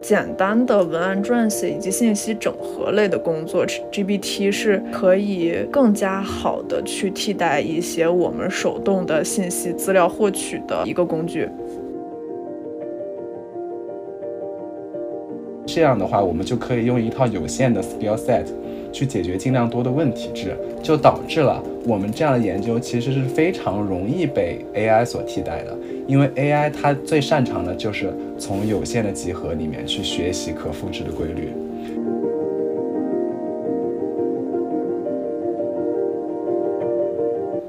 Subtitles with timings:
[0.00, 11.48] 简单的文案撰写以及信息整合类的工作，GPT 是可以更加好的去替代一些我们手动的信息资料获取的一个工具。
[15.66, 18.44] 这样的话，我们就可以用一套有限的 skill set
[18.94, 25.76] 去解决尽量多的问题制，就导致了我们这样的研究其实是非常容易被 AI 所替代的。
[26.06, 31.48] 因为 AI 它最擅长的就是从有限的集合里面去学习可复制的规律。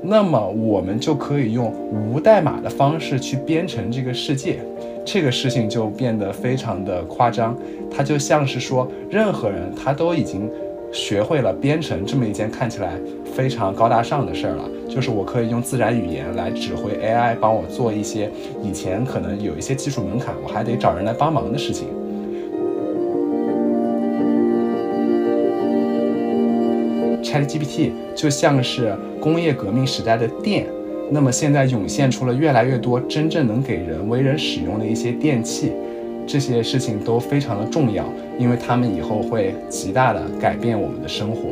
[0.07, 4.59] 那么我们就可以用无代码的方式去编程这个世界，
[5.03, 7.57] 这个事情就变得非常的夸张。
[7.89, 10.47] 它就像是说，任何人他都已经。
[10.95, 12.97] 学会了编程这么一件看起来
[13.35, 18.31] 非常高大上的事儿了，就是我可以用自然语言来指挥 AI 帮我做一些
[18.63, 21.89] 以前可能有一些技术门槛，我还得找人来帮忙的事情。
[27.21, 30.65] ChatGPT 就像是工业革命时代的电，
[31.11, 35.73] 那么现在涌现出了越来越多真正能给人为人使用的一些电器。
[36.27, 38.03] 这些事情都非常的重要，
[38.37, 41.49] 因为他们以后会极大的改变我们的生活。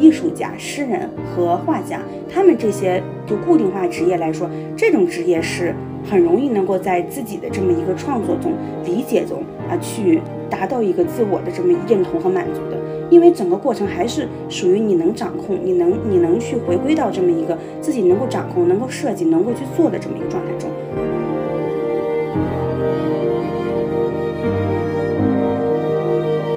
[0.00, 2.00] 艺术家、诗人和画家，
[2.32, 5.74] 他们这些就固定化职业来说，这种职业是
[6.08, 8.52] 很容易能够在自己的这么一个创作中、
[8.84, 12.77] 理解中啊，去达到一个自我的这么认同和满足的。
[13.10, 20.70] 因为整个过程还是属于你能掌控，你能你能去回归到这么一个自己能够掌控、能够设计、能够去做的这么一个状态中。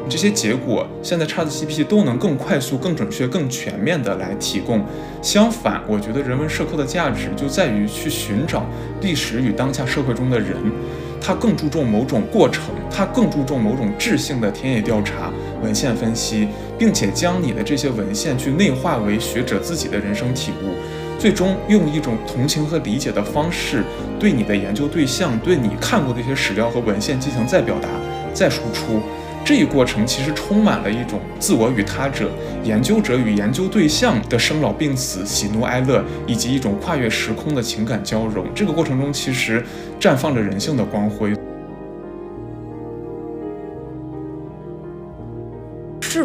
[0.09, 4.83] 这些结果现在 ChatGPT 都能更快速、更准确、更全面的来提供。
[5.21, 8.65] 相反，我觉得人文社科的价值就在于去寻找
[8.99, 10.57] 历史与当下社会中的人。
[11.23, 20.73] 它更注重某种过程，它更注重某种质性的田野调查、文献分析，并且将你的这些文献去内化为学者自己的人生体悟，
[21.19, 23.83] 最终用一种同情和理解的方式，
[24.19, 27.87] 对你的研究对象、对你看过的一些史料和文献进行再表达、
[28.33, 29.01] 再输出。
[29.43, 32.29] 这一过程其实充满了一种自我与他者、
[32.63, 38.45] 研究者与研究对象的生老病死、喜怒哀乐，以及一种跨越时空的情感交融。
[38.53, 39.65] 这个过程中其实
[39.99, 41.33] 绽放着人性的光辉。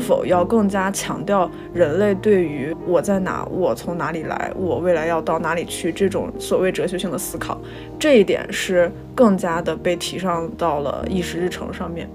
[0.06, 7.60] 否要更加强调人类对于我在哪、我从哪里来、我未来要到哪里去这种所谓哲学性的思考，
[7.98, 12.08] 这一点是更加的被提上到了议事日程上面。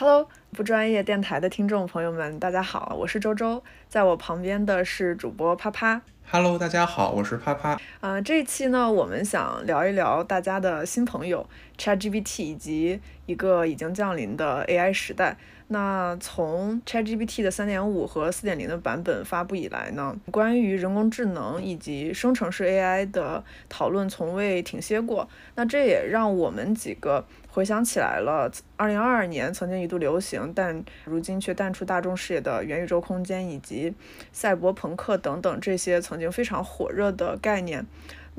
[0.00, 6.00] Hello，不专业电台的听众朋友们，大家好，我是周周，在我旁边的是主播啪啪。
[6.30, 7.78] Hello，大家好，我是啪啪。
[8.00, 11.46] 呃，这一期呢，我们想聊一聊大家的新朋友
[11.76, 15.36] ChatGPT 以及一个已经降临的 AI 时代。
[15.68, 25.28] 那从 ChatGPT 的三点五和四点零的版本发布以来呢，关于人工智能以及生成式 AI 的讨论从未停歇过。
[25.56, 27.26] 那这也让我们几个。
[27.52, 33.92] 回想起来了，二零二二年曾经一度流行，但如今却淡出大众视野的元宇宙空间以及
[34.32, 37.84] 赛博朋克等等这些曾经非常火热的概念。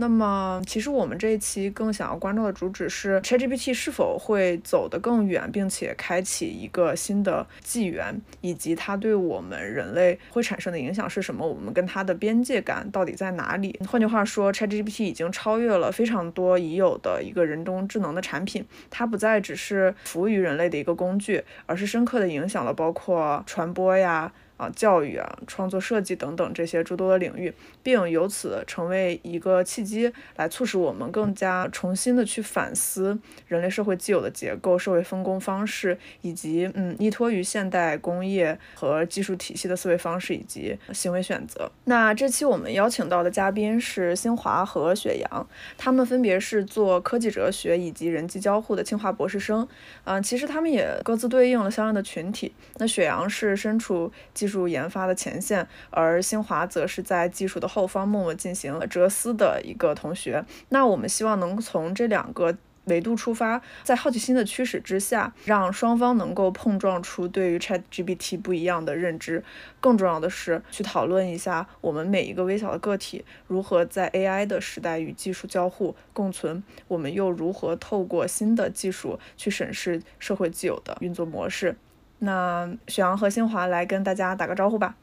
[0.01, 11.47] 那么，其实我们这一期更想要关注的主旨是 ChatGPT 是否会走得更远，并且开启一个新的纪元，以及它对我们人类会产生的影响是什么？
[11.47, 13.79] 我们跟它的边界感到底在哪里？
[13.87, 24.33] 换句话说，ChatGPT 已经超越了非常多已有的一个人工智能的产品，它不再只是服务于人类的一个工具，而是深刻的影响了包括传播呀。
[24.61, 27.51] 啊，教育啊，创作设计等等这些诸多的领域，
[27.81, 33.17] 并由此成为一个契机，来促使我们更加重新的去反思
[33.47, 41.71] 人类社会既有的结构、社会分工方式，以及嗯，依托于现代工业和技术体系的思维方式以及行为选择。
[41.85, 49.67] 那这期我们邀请到的嘉宾是新华和雪阳，他们分别是做科技哲学以及人机交互的清华博士生。
[50.03, 52.53] 嗯，其实他们也各自对应了相应的群体。
[52.77, 60.45] 那雪阳是身处技术术研发的前线，而新华则是在技术的后方默默进行了哲思的一个同学。
[60.69, 62.55] 那我们希望能从这两个
[62.85, 69.43] 维度出发，在好奇心的驱使之下，让双方能够碰撞出对于 ChatGPT 不一样的认知。
[69.79, 81.77] 更重要的是，去讨论一下我们每一个微小的个体如何在 AI 的时代与技术交互共存，我们又如何透过新的技术去审视社会既有的运作模式。
[82.23, 84.95] 那雪阳和新华来跟大家打个招呼吧。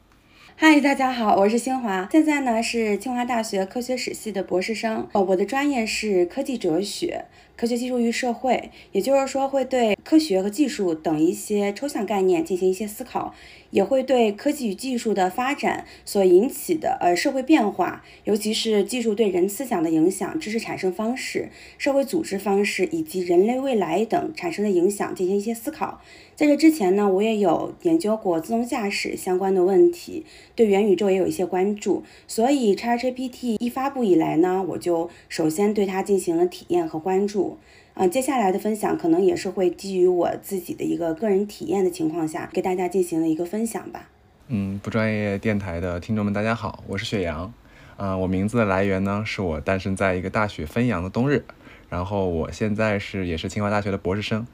[0.55, 5.09] 嗨，大家好，我是新华，现在呢是清华大学科学史系的博士生。
[5.13, 7.25] 哦，我的专业是科技哲学。
[7.57, 13.35] 科学技术与社会，也就是说会对科学和技术等一些抽象概念进行一些思考，
[13.71, 26.01] 也会对科技与技术的发展所引起的呃社会变化，尤其是技术对人思想的影响、知识产生方式、社会组织方式以及人类未来等产生的影响进行一些思考。
[26.35, 30.25] 在这之前呢，我也有研究过自动驾驶相关的问题，
[30.55, 32.05] 对元宇宙也有一些关注。
[32.27, 37.59] 所以 ChatGPT 一发布以来呢，我就首先对它进行了体验和关注。
[38.01, 44.09] 嗯，接下来的分享可能也是会基于我自己的一个个人体验的情况下，给大家进行了一个分享吧。
[44.47, 47.53] 嗯，不专业电台的听众们，大家好，我是雪阳。
[47.97, 51.45] 啊，我名字的来源呢，是我诞生在一个大雪纷扬的冬日。
[51.89, 54.47] 然后我现在是也是清华大学的博士生。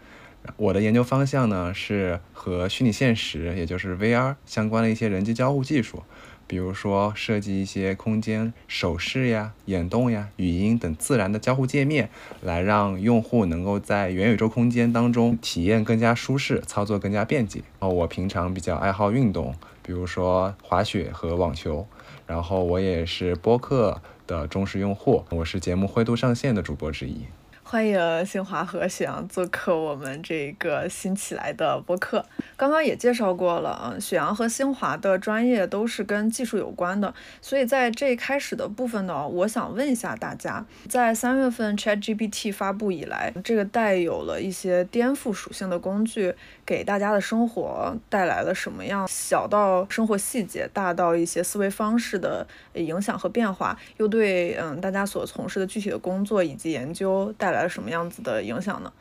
[0.56, 6.02] 我的研究方向呢，是和虚拟现实，也就是 VR 相关的一些人机交互技术。
[6.46, 12.10] 比如说设计一些空间手势呀、眼动呀、语音等自然的交互界面，
[12.42, 17.60] 来让用户能够在元宇宙空间当中体验更加舒适，操作更加便捷。
[17.80, 21.86] 然后我平常比较爱好运动，比如说滑雪和网球。
[22.26, 27.26] 然后我也是播客的忠实用户，我是节目灰度上线的主播之一。
[27.74, 32.24] 欢迎新华和雪阳做客我们这个新起来的播客。
[32.56, 37.12] 刚刚也介绍过了啊，雪阳和新华的专业都是跟技术有关的，
[37.42, 46.32] 所以在这一开始的部分呢，我想问一下大家，在三月份 ChatGPT 发布以来，这个带有了一些颠覆属性的工具，
[46.64, 57.68] 给大家的生活带来了什么样小到生活细节，大到一些思维方式的影响和变化，又对嗯大家所从事的具体的工作以及研究带来了。
[57.74, 58.92] 什么样子的影响呢？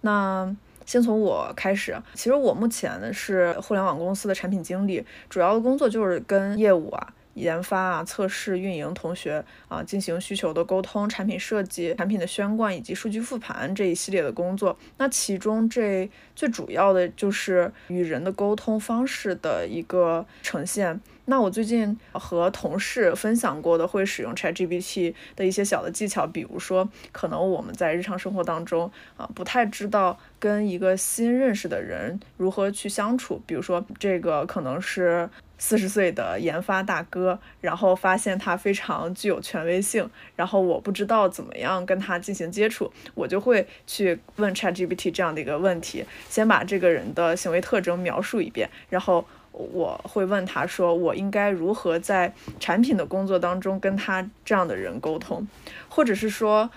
[0.00, 1.94] 那先从我开始。
[2.14, 14.76] 其实我目前是互联网公司的产品经理，主要的工作就是跟业务啊、研发啊、测试、运营同学啊进行需求的沟通、产品设计、产品的宣贯以及数据复盘这一系列的工作。
[14.98, 21.00] 那其中这最主要的就是与人的沟通方式的一个呈现。
[21.26, 33.40] 那我最近和同事分享过的会使用 ChatGPT 的一些小的技巧，比如说，可能我们在日常生活当中啊，不太知道跟一个新认识的人如何去相处。
[33.46, 35.30] 比如说，这个可能是
[35.64, 49.24] 四十岁的研发大哥，然后发现他非常具有权威性，然后我不知道怎么样跟他进行接触，我就会去问 ChatGPT 这样的一个问题，先把这个人的行为特征描述一遍，然后。
[49.54, 55.46] 我会问他说，我应该如何在产品的工作当中跟他这样的人沟通，
[55.90, 56.70] 或者是说，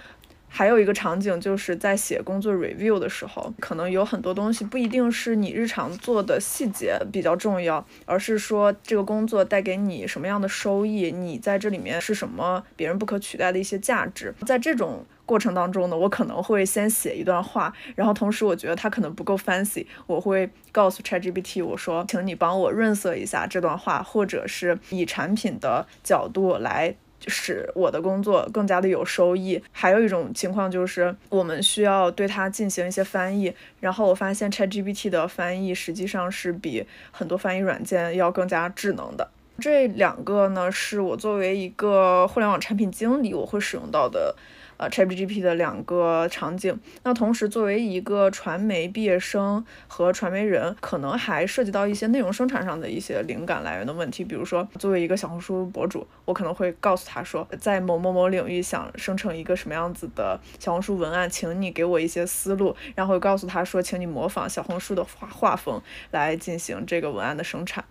[0.55, 15.05] 还有一个场景就是在写工作 review 的时候，可能有很多东西不一定是你日常做的细节比较重要，而是说这个工作带给你什么样的收益，你在这里面是什么别人不可取代的一些价值，在这种。
[15.27, 26.95] 过程当中呢，我可能会先写一段话，然后同时我觉得它可能不够 fancy，我会告诉 ChatGPT 我说，请你帮我润色一下这段话，或者是以产品的角度来
[27.27, 29.61] 使我的工作更加的有收益。
[29.71, 39.29] 还有一种情况就是我们需要对它进行一些翻译，然后我发现 ChatGPT 的翻译实际上是比很多翻译软件要更加智能的。
[39.59, 44.35] 这两个呢，是我作为一个互联网产品经理我会使用到的。
[44.77, 46.77] 呃，ChatGPT 的两个场景。
[47.03, 54.23] 那同时，作为一个传媒毕业生和传媒人，可能还涉及到一些内容生产上的一些灵感来源的问题。
[54.25, 62.75] 比如说，作为一个小红书博主，我可能会告诉他说，在某某某领域想生成一个什么样子的小红书文案，请你给我一些思路。
[62.95, 67.85] 然后告诉他说，请你模仿小红书的画画风来进行这个文案的生产。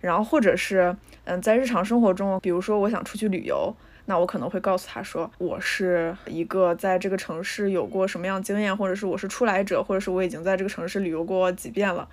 [0.00, 3.74] 然后，或者是，嗯，在日常生活中，比如说我想出去旅游。
[4.06, 12.08] 那我可能会告诉他说，我是一个在这个城市有过什么样经验，或者是我是初来者，或者是我已经在这个城市旅游过几遍了。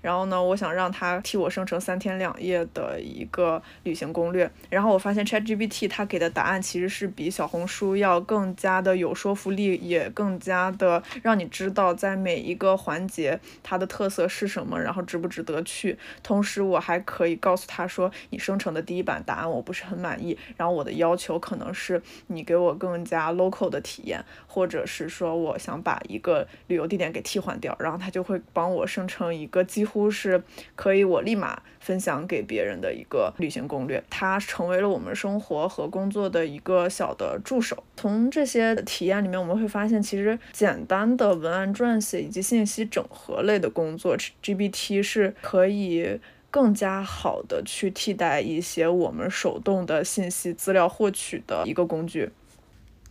[0.00, 4.50] 然后呢，我想让他替我生成三天两夜的一个旅行攻略。
[4.70, 15.98] 然后我发现 ChatGPT 它给的答案其实是比小红书要更加的有说服力，也更加的让你知道在每一个环节它的特色是什么，然后值不值得去。
[16.22, 21.33] 同时，我还可以告诉他说，你生成的第一版答案我不是很满意，然后我的要求。
[21.34, 30.42] 求可能是你给我更加 local 的体验，或者是说我想把一个旅游地点给替换掉，然后它就会帮我生成一个几乎是
[30.76, 34.02] 可以我立马分享给别人的一个旅行攻略。
[34.08, 37.82] 它成为了我们生活和工作的一个小的助手。
[37.96, 46.20] 从这些体验里面，我们会发现，其实简单的文案撰写以及信息整合类的工作，GPT 是可以。
[46.54, 52.30] 更加好的去替代一些我们手动的信息资料获取的一个工具。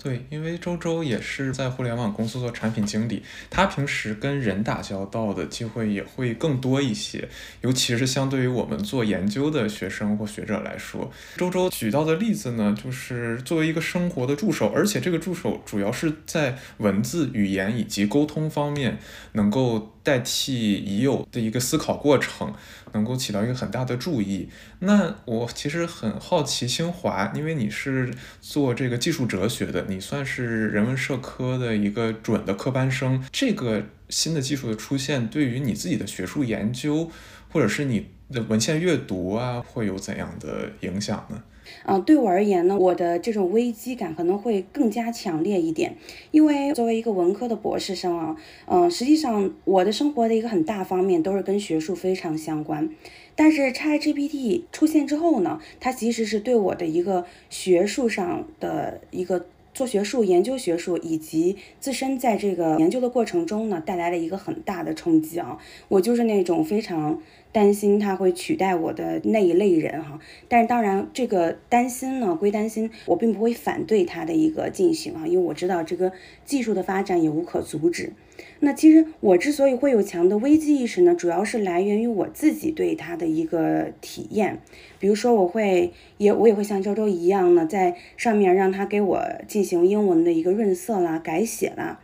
[0.02, 7.28] 对，因为周周也是在互联网公司做产品经理，他平时跟人打交道的机会也会更多一些，
[7.62, 11.12] 尤其是相对于我们做研究的学生或学者来说。
[11.38, 19.00] 周周举到的例子呢，就是作为一个生活的助手，而且这个助手主要是在文字、语言以及沟通方面
[19.34, 22.54] 能够代替已有的一个思考过程。
[22.94, 24.48] 能够起到一个很大的注意。
[24.78, 33.26] 那我其实很好奇，清华，因为你是做这个技术哲学的，你算是人文社科的一个准的科班生。
[33.32, 37.10] 这个新的技术的出现，对于你自己的学术研究，
[37.52, 41.42] 或者是你的文献阅读啊，会有怎样的影响呢？
[41.86, 45.96] 嗯，对我而言呢，我的这种危机感可能会更加强烈一点，
[46.32, 48.36] 因为作为一个文科的博士生啊，
[48.68, 52.90] 嗯，实际上我的生活的一个很大方面都是跟学术非常相关。
[53.36, 65.58] 但是 ChatGPT 出现之后呢，它其实是对我的一个学术上的一个做学术、研究学术以及自身在这个研究的过程中呢，带来了一个很大的冲击啊。
[65.88, 67.20] 我就是那种非常。
[67.54, 70.20] 担心他会取代我的那一类人哈，
[70.50, 76.12] 但是当然这个担心呢归担心，我并不会反对他的一个进行啊，因为我知道这个
[76.44, 78.12] 技术的发展也无可阻止。
[78.60, 84.60] 那其实我之所以会有强的危机意识呢，主要是来源于我自己对他的一个体验。
[84.98, 92.00] 比如说我会也我也会像周周一样呢，在上面让他给我进行英文的一个润色啦、改写啦，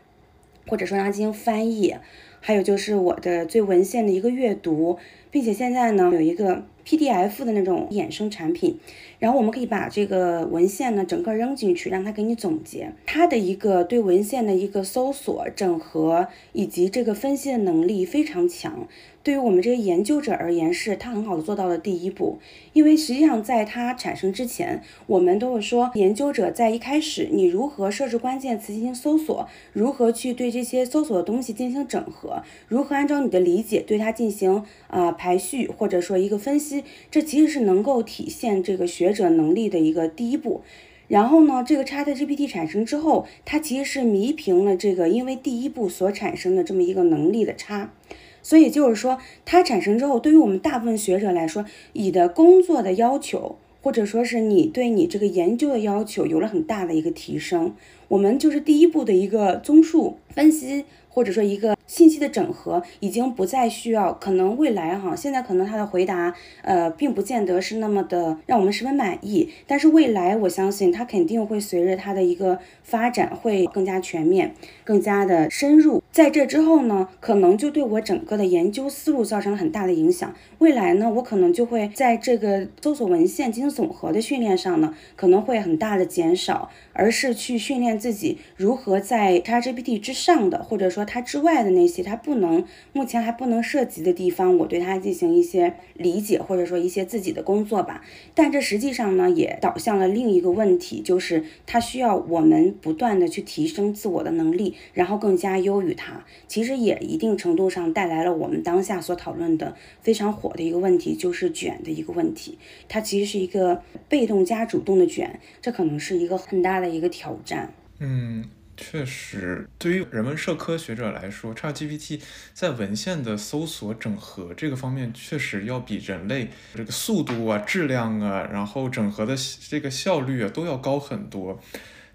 [0.67, 1.95] 或者说让他进行翻译，
[2.39, 4.99] 还有就是我的最文献的一个阅读。
[5.31, 8.79] 并且现在呢，有一个 PDF 的那种衍生产品，
[9.19, 12.91] 然后我们可以把这个文献呢整个扔进去，让它给你总结。
[13.05, 18.87] 它的一个对文献的一个搜索、整合以及这个分析的能力非常强。
[19.21, 22.39] 对于我们这些研究者而言，是它很好的做到了第一步。
[22.73, 36.78] 因为实际上在它产生之前，我们都会说，研究者在一开始，你如何设置关键词进行搜索，如何去对这些搜索的东西进行整合，如何按照你的理解对它进行啊排序，或者说一个分析，
[37.11, 40.61] 这其实是能够体现这个学者能力的一个第一步。
[41.07, 47.93] 然后呢，这个 ChatGPT 产生之后，它其实是弥平了这个因为第一步所产生的这么一个能力的差。
[48.41, 57.75] 所以就是说，它产生之后，对于我们大部分学者来说，你的工作的要求，或者说是你对你这个研究的要求，有了很大的一个提升。
[58.09, 60.85] 我们就是第一步的一个综述分析。
[61.11, 74.53] 或者说一个信息的整合已经不再需要，可能未来哈，现在可能他的回答呃并不见得是那么的让我们十分满意，但是未来我相信他肯定会随着他的一个发展会更加全面、
[74.83, 76.03] 更加的深入。
[76.11, 80.31] 在这之后呢，可能就对我整个的研究思路造成了很大的影响。
[80.59, 98.03] 未来呢，我可能就会在这个搜索文献进行总和的训练上呢，可能会很大的减少，而是去训练自己如何在 ChatGPT 之上的，或者说它之外的那些它不能目前还不能涉及的地方，我对它进行一些理解，或者说一些自己的工作吧。
[98.35, 106.25] 但这实际上呢，也导向了另一个问题，就是它需要我们不断的去提升自我的能力，然后更加优于它。
[106.47, 112.57] 其实也一定程度上带来了我们当下所讨论的非常火的一个问题，就是卷的一个问题。
[112.89, 117.71] 它其实是一个被动加主动的卷，这可能是一个很大的一个挑战。
[117.99, 118.43] 嗯。
[118.81, 122.21] 确实，对于人文社科学者来说，ChatGPT
[122.53, 129.35] 在文献的搜索整合这个方面，确实要比人类这个速度啊、质量啊，然后整合的
[129.67, 131.61] 这个效率啊，都要高很多。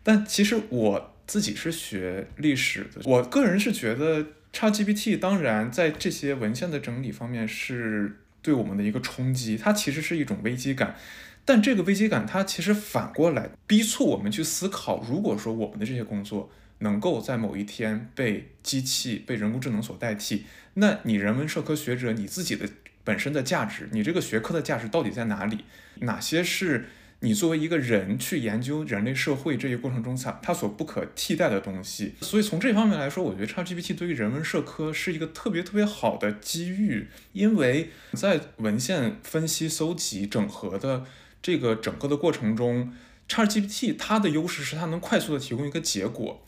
[0.02, 10.96] 但其实我自己是学历史的，我个人是觉得 ChatGPT 当然在这些文献的整理方面是对我们的一个冲击，它其实是一种危机感。
[11.46, 22.66] 但这个危机感，它其实反过来逼促我们去思考：如果说我们的这些工作能够在某一天被机器、被人工智能所代替，那你人文社科学者你自己的
[23.04, 25.66] 本身的价值，你这个学科的价值到底在哪里？
[26.00, 26.86] 哪些是
[27.20, 32.14] 你作为一个人去研究人类社会这一过程中它它所不可替代的东西？
[32.22, 41.04] 所以从这方面来说，我觉得 ChatGPT 对于人文社科是一个特别特别好的机遇，因为在文献分析、搜集、整合的。
[41.44, 42.90] 这个整个的过程中
[43.28, 46.42] ，ChatGPT 它的优势是它能快速的提供一个结果，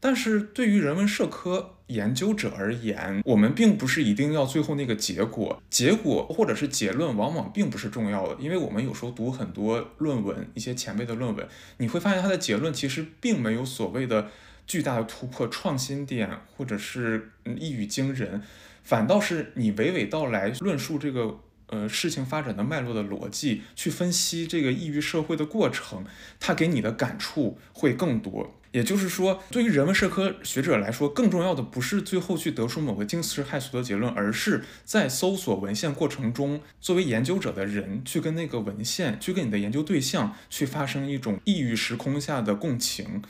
[0.00, 14.30] 但是对于人文社科研究者而言，我们并不是一定要最后那个结果，结果或者是结论往往并不是重要的，因为我们有时候读很多论文，一些前辈的论文，你会发现它的结论其实并没有所谓的
[14.66, 18.42] 巨大的突破、创新点，或者是一语惊人，
[18.82, 21.40] 反倒是你娓娓道来论述这个。
[21.68, 26.04] 呃，事情发展的脉络的逻辑，去分析这个抑郁社会的过程，
[26.40, 28.54] 它给你的感触会更多。
[28.70, 43.22] 也就是说，对于人文社科学者来说，更重要的不是最后去得出某个惊世骇俗的结论，而是在搜索文献过程中，作为研究者的人去跟那个文献，去跟你的研究对象去发生一种异域时空下的共情，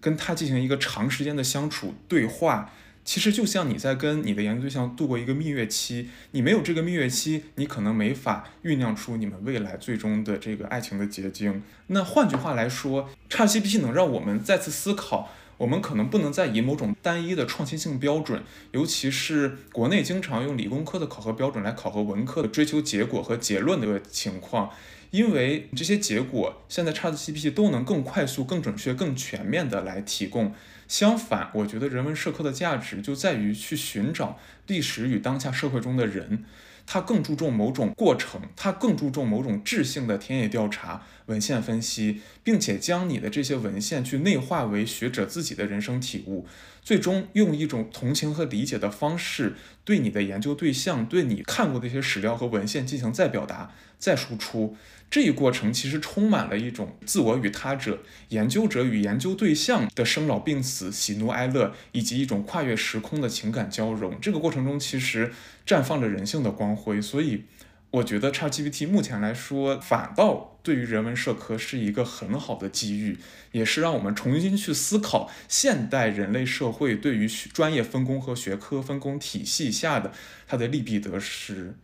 [0.00, 2.72] 跟他进行一个长时间的相处对话。
[3.04, 11.62] 其实就像你在跟你的研究对象度过一个蜜月期，你没有这个蜜月期，你可能没法酝酿出你们未来最终的这个爱情的结晶。
[11.88, 18.42] 那换句话来说，ChatGPT 能让我们再次思考，我们可能不能再以某种单一的创新性标准，
[18.72, 24.70] 尤其是国内经常用理工科的考核标准来考核文科的追求结果和结论的情况。
[25.10, 30.52] 因为这些结果，现在 ChatGPT 都能更快速、更准确、更全面的来提供。
[30.88, 36.44] 相反，我觉得人文社科的价值就在于去寻找历史与当下社会中的人。
[36.86, 46.46] 它更注重某种过程，它更注重某种质性的田野调查、文献分析，并且将你的这些文献去内化为学者自己的人生体悟，
[46.82, 54.76] 最终用一种同情和理解的方式，对你的研究对象、对你看过的一些史料和文献进行再表达、再输出。
[55.14, 64.20] 这一过程其实充满了一种自我与他者、研究者与研究对象的生老病死、喜怒哀乐，以及一种跨越时空的情感交融。
[64.20, 65.32] 这个过程中其实
[65.64, 67.44] 绽放着人性的光辉，所以
[67.92, 73.16] 我觉得 ChatGPT 目前来说，反倒对于人文社科是一个很好的机遇，
[73.52, 80.10] 也是让我们重新去思考现代人类社会对于专业分工和学科分工体系下的
[80.48, 81.76] 它的利弊得失。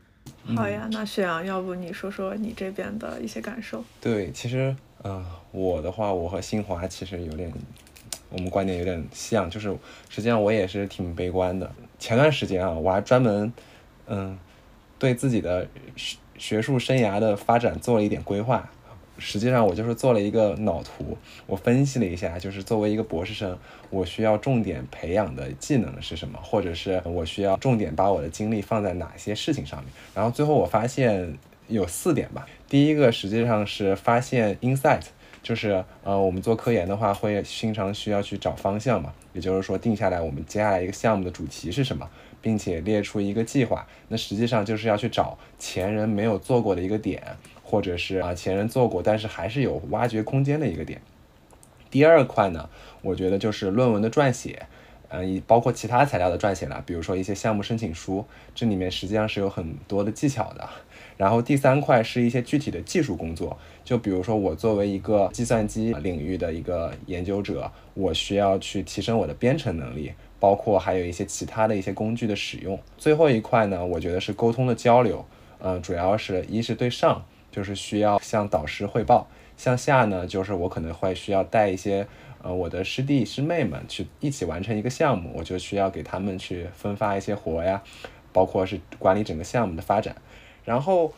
[0.57, 3.85] 好呀，那雪阳，要不你说说你这边的一些感受？
[4.01, 7.53] 对，其实，呃，我的话，我和新华其实有点，
[8.31, 9.69] 我们观点有点像，就是
[10.09, 11.71] 实际上我也是挺悲观的。
[11.99, 13.53] 前段时间啊，我还专门，
[14.07, 14.39] 嗯，
[14.99, 18.69] 对自己的学学术生涯的发展做了一点规划。
[19.21, 23.57] 实际上我就是做了一个脑图，我分析了一下，就是作为一个博士生，
[23.91, 29.93] 我需要重点培养的技能是什么，或者是我需要重点把我的精力放在哪些事情上面。
[30.15, 31.37] 然后最后我发现
[31.69, 32.49] 有四点吧。
[32.69, 35.03] 第一个实际上是发现 insight，
[35.43, 42.09] 就是呃我们做科研的话会经常需要去找方向嘛，也就是说定下来我们接下来一个项目的主题是什么，
[42.41, 43.87] 并且列出一个计划。
[44.09, 47.23] 那实际上就是要去找前人没有做过的一个点。
[47.71, 51.01] 或者是啊，前人做过，但是还是有挖掘空间的一个点。
[51.89, 52.69] 第二块呢，
[53.01, 54.67] 我觉得就是论文的撰写，
[55.09, 58.25] 嗯，包括其他材料的撰写了，比如说一些项目申请书，
[58.57, 60.69] 这里面实际上是有很多的技巧的。
[61.17, 72.77] 然后第三块是一些具体的技术工作，就比如说我作为一个计算机领域的一个研究者，我需要去提升我的编程能力，包括还有一些其他的一些工具的使用。
[72.99, 75.25] 最后一块呢，我觉得是沟通的交流，
[75.59, 77.25] 嗯，主要是一是对上。
[77.51, 82.07] 就是需要向导师汇报，向下呢，就是我可能会需要带一些
[82.43, 87.83] 呃我的师弟师妹们去一起完成一个项目，我就需要给他们去分发一些活呀，
[88.33, 90.15] 包括是管理整个项目的发展。
[90.65, 91.13] 然后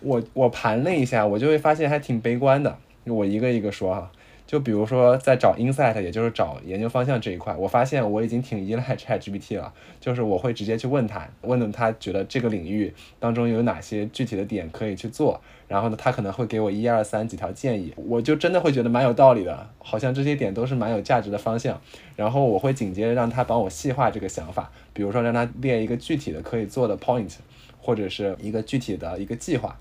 [0.00, 2.78] 我我盘了一下，我就会发现还挺悲观的。
[3.04, 4.10] 我一个一个说哈。
[4.46, 9.70] 就比如说，在找 insight，也就是找研究方向这一块，我发现我已经挺依赖 ChatGPT 了。
[10.00, 21.78] 就是我会直接去问他，问问他觉得这个领域当中有哪些具体的点可以去做，然后呢，他可能会给我一二三几条建议，我就真的会觉得蛮有道理的，好像这些点都是蛮有价值的方向。
[22.16, 27.32] 然后我会紧接着让他帮我细化这个想法，比如说让他列一个具体的可以做的 point，
[27.78, 29.78] 或者是一个具体的一个计划。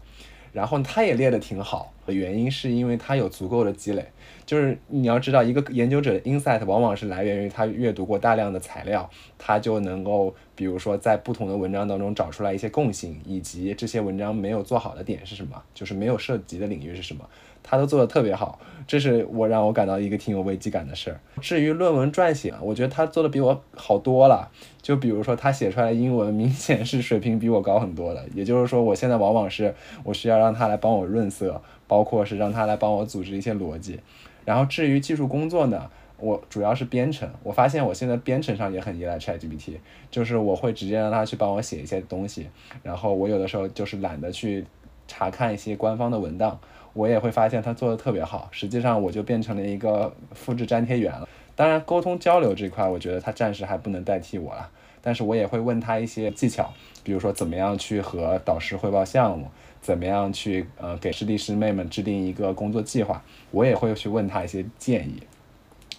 [0.57, 4.03] 然后他也列得挺好，的原因是因为他有足够的积累。
[4.43, 17.29] 就是你要知道，一个研究者的 insight 往往是来源于他阅读过大量的材料，他就能够，比如说在不同的文章当中找出来一些共性，以及这些文章没有做好的点是什么，就是没有涉及的领域是什么，
[17.69, 21.19] 他都做的特别好，这是我让我感到一个挺有危机感的事儿。
[21.41, 24.49] 至于论文撰写，我觉得他做的比我好多了。
[24.81, 28.23] 就比如说他写出来的英文，明显是水平比我高很多的。
[28.33, 29.75] 也就是说，我现在往往是
[30.05, 33.99] 我需要让他来帮我润色，包括是让他来帮我组织一些逻辑。
[34.45, 37.29] 然后至于技术工作呢，我主要是编程。
[37.43, 39.73] 我发现我现在编程上也很依赖 ChatGPT，
[40.09, 42.47] 就是我会直接让他去帮我写一些东西。
[42.81, 44.63] 然后我有的时候就是懒得去
[45.05, 46.57] 查看一些官方的文档，
[46.97, 51.29] 我也会发现他做的特别好，实际上我就变成了一个复制粘贴员了。
[51.55, 54.69] 当然，沟通交流这块，我觉得他暂时还不能代替我了。
[55.01, 59.47] 但是我也会问他一些技巧，比如说怎么样去和导师汇报项目，
[59.79, 65.21] 怎么样去呃给师弟师妹们制定一个工作计划，我也会去问他一些建议。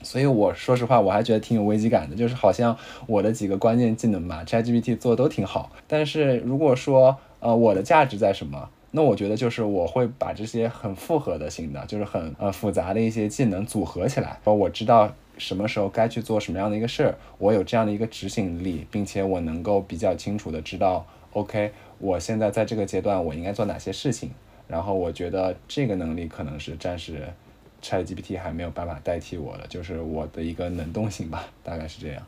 [0.03, 5.71] 所以我说实话，我还觉得挺有危机感的，就是好像我的几个关键技能吧，ChatGPT 做的都挺好。
[5.87, 15.13] 但是如果说呃我的价值在什么，那我觉得就是我会把这些很复合的性的，就是很呃复杂的一些技能组合起来，我知道。
[15.41, 21.71] 什么时候该去做什么样的一个事儿，我有这样的一个执行力，并且我能够比较清楚的知道，OK，
[22.01, 24.33] 我现在在这个阶段我应该做哪些事情。
[24.67, 27.33] 然后我觉得这个能力可能是暂时
[27.81, 32.21] ChatGPT 还没有办法代替我的，就是我的一个能动性吧，大概是这样。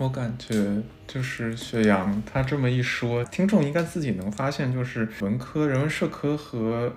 [0.00, 6.92] 我感觉就是雪阳他这么一说，听众应该自己能发现，就是文科、人文社科和。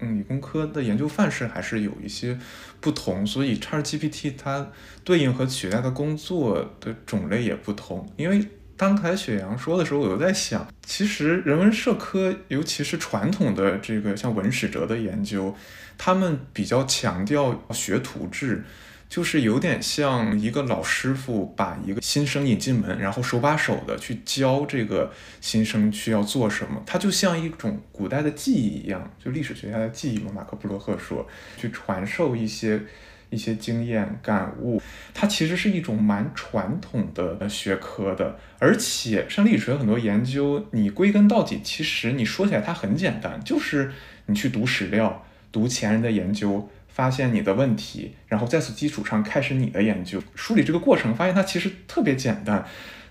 [0.00, 2.38] 嗯，理工科的研究范式还是有一些
[2.80, 4.64] 不同，所以 ChatGPT 它
[5.02, 8.08] 对应和取代的工作的种类也不同。
[8.16, 15.52] 因为刚才雪阳说的时候，我又在想，其实人文社科，尤其是传统的这个像文史哲的研究，
[15.96, 18.62] 他们比较强调学徒制。
[19.08, 26.82] 就是有点像一个老师傅把一个新生引进门，然后手把手的去教这个新生需要做什么。
[26.84, 30.30] 它就像一种古代的记忆一样，就历史学家的记忆嘛。
[30.34, 32.82] 马克·布洛赫说，去传授一些
[33.30, 34.80] 一些经验感悟。
[35.14, 43.90] 它其实是一种蛮传统的学科的，而且像历史学很多研究，你归根到底，其实你说起来它很简单，就是
[44.26, 46.68] 你去读史料，读前人的研究。
[46.98, 52.66] 发现你的问题，然后在此基础上开始你的研究，梳理这个过程，发现它其实特别简单，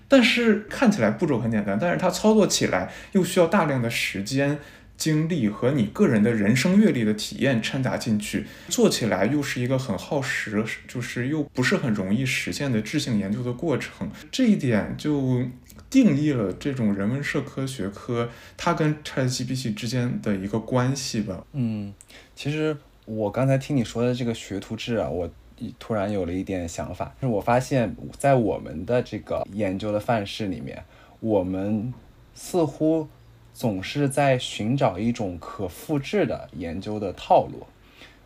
[0.06, 4.58] 但是看起来步骤很简单，但是它操作起来又需要大量的时间、
[4.98, 14.10] 精力和你个人的人生阅历的体验掺杂进去，做起来又是一个很耗时，就是又不是很容易实现的质性研究的过程。
[14.30, 15.42] 这一点就
[15.88, 21.46] 定义了这种人文社科学科它跟 ChatGPT 之间的一个关系吧。
[21.54, 21.94] 嗯，
[22.36, 22.76] 其实。
[23.08, 25.30] 我刚才听你说的这个学徒制啊，我
[25.78, 30.84] 突然有了一点想法，就是我发现，在我们的这个研究的范式里面，
[31.20, 31.94] 我们
[32.34, 33.08] 似乎
[33.54, 37.66] 总是在寻找一种可复制的研究的套路。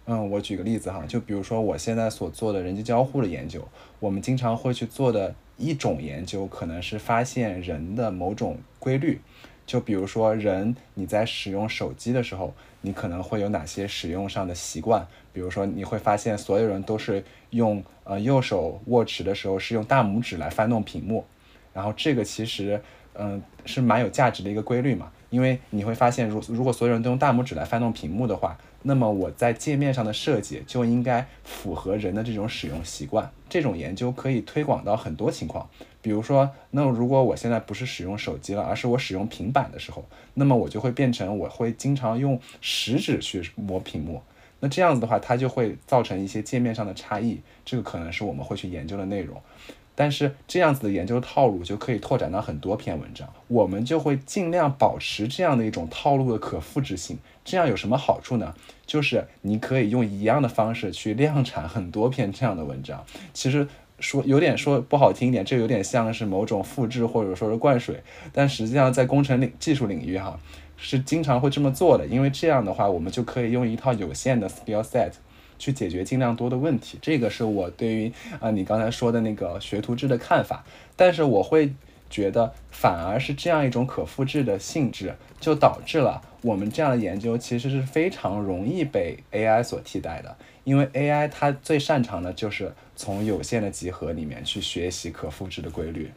[0.06, 3.68] 嗯，我举个例子哈，就比如说我现在所做的人机交互的研究，
[4.00, 9.20] 我们经常会去做的一种研究，可能是发现人的某种规律。
[9.64, 15.06] 就比如说人，你在使用手机的时候，你可能会有哪些使用上的习惯？
[15.32, 21.24] 比如说，你会发现所有人都是用呃右手握持的时候是用大拇指来翻动屏幕，
[21.72, 22.82] 然后这个其实
[23.14, 28.58] 嗯是蛮有价值的一个规律嘛，因为你会发现，如如果所有人都用大拇指来翻动屏幕的话。
[28.84, 33.30] 那么我在界面上的设计就应该符合人的这种使用习惯。
[33.48, 35.70] 这种研究可以推广到很多情况，
[36.02, 44.20] 比如说，那如果我现在不是使用手机了，而是我使用平板的时候，那么我就会变成我会经常用食指去摸屏幕。
[44.60, 49.40] 那这样子的话，它就会造成一些界面上的差异，这个可能是我们会去研究的内容。
[49.94, 57.18] 但是这样子的研究套路就可以拓展到很多篇文章，我们就会尽量保持这样的一种套路的可复制性。
[57.44, 58.54] 这样有什么好处呢？
[58.86, 63.04] 就是你可以用一样的方式去量产很多篇这样的文章。
[63.34, 63.68] 其实
[64.02, 68.02] 说有点说不好听一点，这有点像是某种复制或者说是灌水。
[68.32, 70.38] 但实际上在工程领技术领域哈，
[70.76, 75.12] 是经常会这么做的，因为这样的话我们就可以用一套有限的 skill set。
[75.58, 80.64] 去解决尽量多的问题，这个是我对于啊你刚才说的那个学徒制的看法。
[80.96, 81.72] 但是我会
[82.10, 90.36] 觉得，反而是这样一种可复制的性质，就导致了我们这样的研究其实是非常容易被 AI 所替代的。
[90.64, 96.10] 因为 AI 它最擅长的就是从有限的集合里面去学习可复制的规律。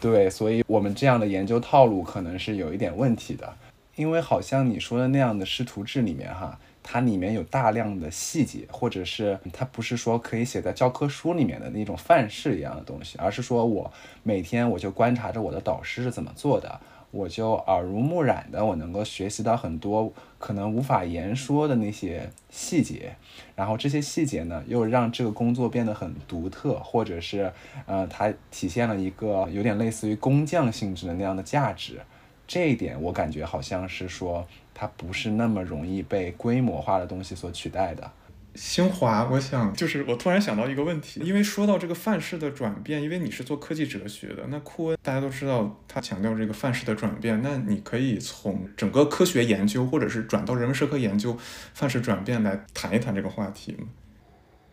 [0.00, 3.52] 对，所以我们这样的研究套路可能是有一点问题的。
[3.96, 6.58] 因为好像你说的那样的师徒制里面哈。
[6.82, 23.16] 它里面有大量的细节，或者是它不是说可以写在教科书里面的那种范式一样的东西，而是说我每天我就观察着我的导师是怎么做的，我就耳濡目染的，我能够学习到很多可能无法言说的那些细节，
[23.54, 27.52] 然后这些细节呢，又让这个工作变得很独特，或者是
[27.86, 32.00] 呃，它体现了一个有点类似于工匠性质的那样的价值，
[32.46, 34.46] 这一点我感觉好像是说。
[34.72, 38.10] 它不是那么容易被规模化的东西所取代的。
[38.54, 51.36] 新华，我想就是我突然想到一个问题，因为说到这个范式的转变，因为你是做科技哲学的，那库恩大家都知道他强调这个范式的转变，那你可以从整个科学研究或者是转到人文社科研究
[51.74, 53.86] 范式转变来谈一谈这个话题吗？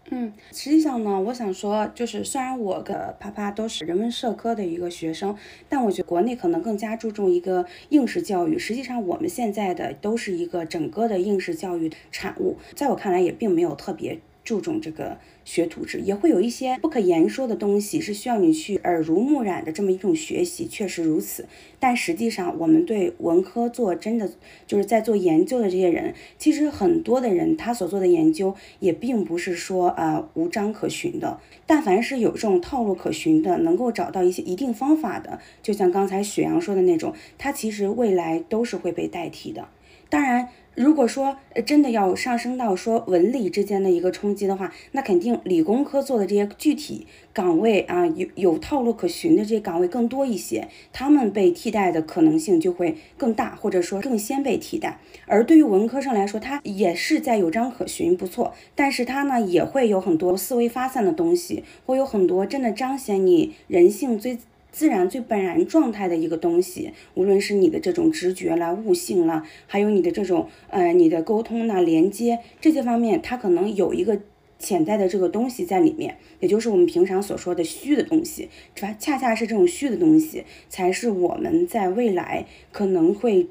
[0.09, 5.35] 嗯，实际上呢，我想说，就是虽然我跟啪啪都是人文社科的一个学生，
[5.67, 8.57] 但我觉得国内可能更加注重一个应试教育。
[8.57, 15.17] 实际上，我们现在的都是一个整个的应试教育产物，在我看来也并没有特别注重这个。
[15.47, 21.45] 学图纸也会有一些不可言说的东西，是需要你去耳濡目染的这么一种学习，确实如此。
[21.79, 24.29] 但实际上，我们对文科做真的
[24.67, 31.39] 就是在做研究的这些人，其实很多的人他所做的研究也并不是说啊无章可循的。
[31.65, 39.69] 但凡是有这种套路可循的，能够找到一些一定方法的，就像刚才雪阳说的那种，他其实未来都是会被代替的。
[40.09, 40.49] 当然。
[40.77, 54.99] 如果说真的要上升到说文理之间的一个冲击的话，那肯定理工科做的这些具体岗位啊，有有套路可循的这些岗位更多一些，他们被替代的可能性就会更大，或者说更先被替代。
[55.25, 64.37] 而对于文科生来说，他也是在有章可循，不错，但是他呢也会有很多思维发散的东西，会有很多真的彰显你人性最。
[64.77, 74.21] 自然最本然状态的一个东西，无论是你的这种直觉啦、悟性啦，还有你的这种呃你的沟通呐、连接这些方面，它可能有一个
[74.59, 83.47] 潜在的这个东西在里面，也就是我们平常所说的虚的东西，恰恰恰是这种虚的东西，才是我们在未来可能会。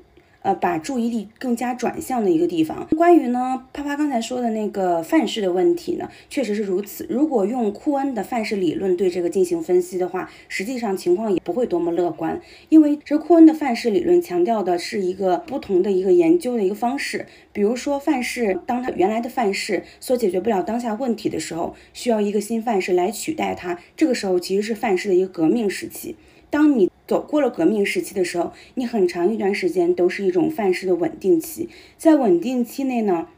[0.46, 2.86] 呃，把注意力更加转向的一个地方。
[2.96, 7.04] 关于呢，啪啪刚才说的那个范式的问题呢，确实是如此。
[7.10, 12.40] 如果用库恩的范式理论对这个进行分析的话，实际上情况也不会多么乐观。
[12.68, 17.26] 因为这库恩的范式理论强调的是一个不同的一个研究的一个方式。
[17.52, 23.80] 比如说范式，当它原来的范式所解决不了当下问题的时候，需要一个新范式来取代它。
[23.96, 26.14] 这个时候其实是范式的一个革命时期。
[26.48, 31.68] 当你走过了革命时期的时候，你很长一段时间都是一种范式的稳定期。
[31.96, 33.28] 在稳定期内呢，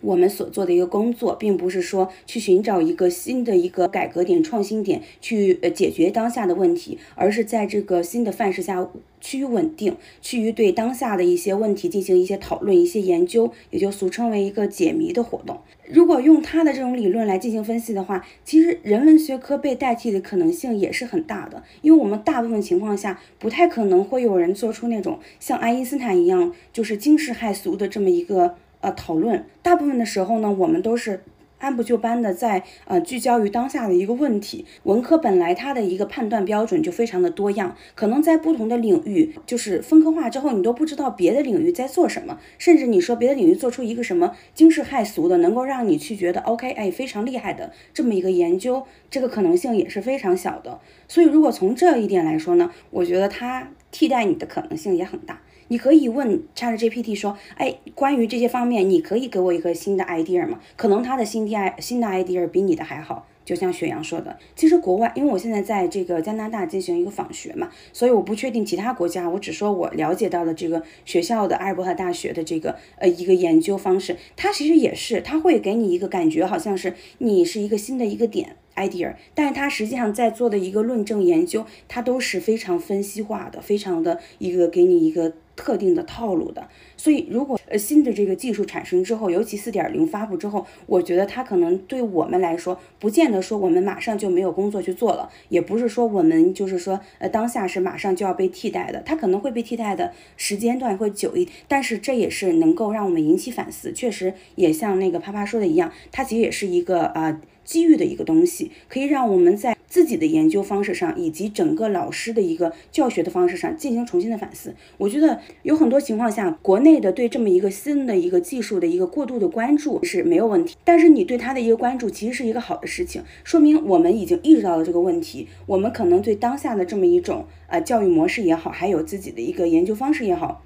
[0.00, 8.88] 我们所做的一个工作，并不是说去寻找一个新的一个改革点、创新点去呃解决当下的问题，而是在这个新的范式下。
[9.20, 15.60] 趋于稳定，趋于对当下的一些问题进行一些讨论、一些研究，也就俗称为一个解谜的活动。
[15.88, 29.44] 如果用他的这种理论来进行分析的话，其实人文学科被代替的可能性也是很大的，因为我们大部分情况下不太可能会有人做出那种像爱因斯坦一样就是惊世骇俗的这么一个呃讨论。
[29.62, 31.22] 大部分的时候呢，我们都是。
[31.64, 50.78] 按部就班的在呃聚焦于当下的一个问题，文科本来它的一个判断标准就非常的多样，可能在不同的领域就是分科化之后，你都不知道别的领域在做什么，甚至你说别的领域做出一个什么惊世骇俗的，能够让你去觉得 OK 哎非常厉害的这么一个研究，这个可能性也是非常小的。
[51.08, 55.40] 所以如果从这一点来说呢，我觉得它替代你的可能性也很大。
[55.74, 60.60] 你可以问 Chat GPT 说，哎，关于这些方面，你可以给我一个新的 idea 吗？
[60.76, 63.26] 可能他的新的 i 新的 idea 比你的还好。
[63.44, 85.34] 就像雪阳说的，其实国外，因为我现在在这个加拿大进行一个访学嘛，所以我不确定其他国家，我只说我了解到的这个学校的阿尔伯特大学的这个呃一个研究方式，它其实也是，它会给你一个感觉，好像是你是一个新的一个点 idea，但是它实际上在做的一个论证研究，它都是非常分析化的，非常的一个给你一个。
[85.56, 107.40] 特定的套路的，所以如果呃新的这个技术产生之后，尤其四点零发布之后，我觉得它可能对我们来说，不见得说我们马上就没有工作去做了，也不是说我们就是说呃当下是马上就要被替代的，它可能会被替代的时间段会久一点，但是这也是能够让我们引起反思，确实也像那个啪啪说的一样，它其实也是一个啊。
[107.64, 114.74] 机遇的一个东西，可以让我们在自己的研究方式上，以及整个老师的一个教学的方式上进行重新的反思。
[114.98, 130.62] 我觉得有很多情况下，国内的对这么一个新的一个技术的一个过度的关注是没有问题，但是你对它的一个关注其实是一个好的事情，说明我们已经意识到了这个问题，我们可能对当下的这么一种呃教育模式也好，还有自己的一个研究方式也好。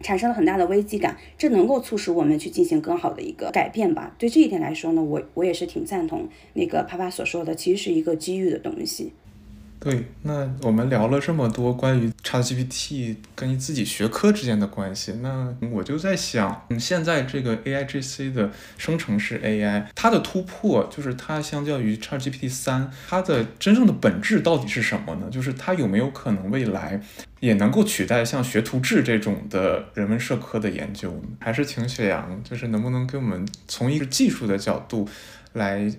[0.00, 4.14] 产生了很大的危机感，这能够促使我们去进行更好的一个改变吧。
[4.18, 9.12] 对这一点来说呢，我我也是挺赞同那个啪啪所说的，其实是一个机遇的东西。
[9.78, 25.28] 对，那我们聊了这么多关于 ChatGPT 跟自己学科之间的关系，那我就在想，嗯，现在这个 AIGC 的生成式 AI，它的突破就是它相较于 ChatGPT 三，它的真正的本质到底是什么呢？
[25.30, 27.00] 就是它有没有可能未来
[27.38, 31.22] 也能够取代像学徒制这种的人文社科的研究？
[31.38, 35.08] 还是请雪阳，就是能不能给我们从一个技术的角度
[35.52, 35.92] 来？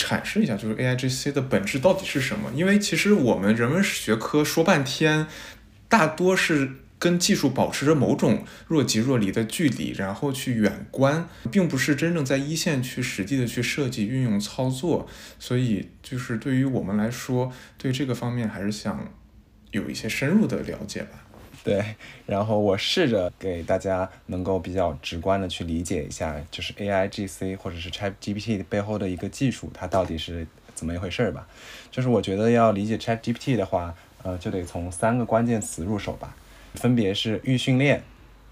[0.00, 2.50] 阐释一下，就是 A I G C 的本质到底是什么？
[2.54, 5.26] 因为其实我们人文学科说半天，
[5.88, 15.08] 大多是跟技术保持着某种若即若离的距离，然后去远观，并不是真正在一线去实际的去设计、运用、操作。
[15.38, 19.12] 所以，就是对于我们来说，对这个方面还是想
[19.70, 21.26] 有一些深入的了解吧。
[21.70, 21.84] 对，
[22.26, 31.46] 然后我试着给大家能够比较直观的去理解一下，就是 A I G C 或者是 Chat G P T 背后的一个技术，它到底是怎么一回事儿吧。
[31.92, 36.34] 就是我觉得要理解 Chat G P T 的话，呃，就得从三个关键词入手吧，
[36.74, 38.02] 分别是预训练、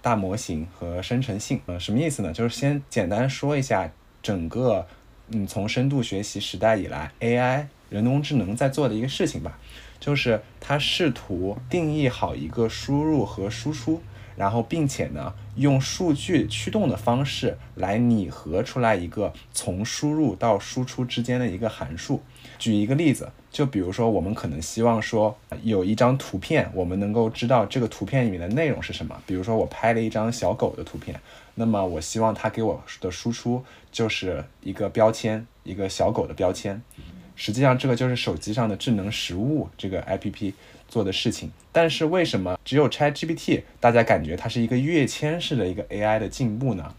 [0.01, 1.61] 大模型和生成性。
[1.67, 2.33] 呃，什么意思呢？
[2.33, 3.91] 就是先简单说一下
[4.23, 4.87] 整个，
[5.33, 9.59] 嗯，从深度学习时代以来，A I 人工智能在做的一个事情吧。
[10.09, 14.01] 就是它试图定义好一个输入和输出，
[14.37, 22.23] 然后并且呢，用数据驱动的方式来拟合出来一个从输入到输出之间的一个函数。
[22.59, 29.15] 举一个例子，就比如说我们可能希望说有一张图片，我们能够知道这个图片里面的内容是什么。
[29.27, 31.21] 比如说我拍了一张小狗的图片，
[31.57, 36.81] 那么我希望它给我的输出就是一个标签，一个小狗的标签。
[37.41, 40.53] 实际上，这个就是手机上的智能食物这个 APP
[40.89, 41.53] 做的事情。
[41.71, 46.97] 但是，为什么只有 ChatGPT 大家感觉它是一个跃迁式的一个 AI 的进步呢？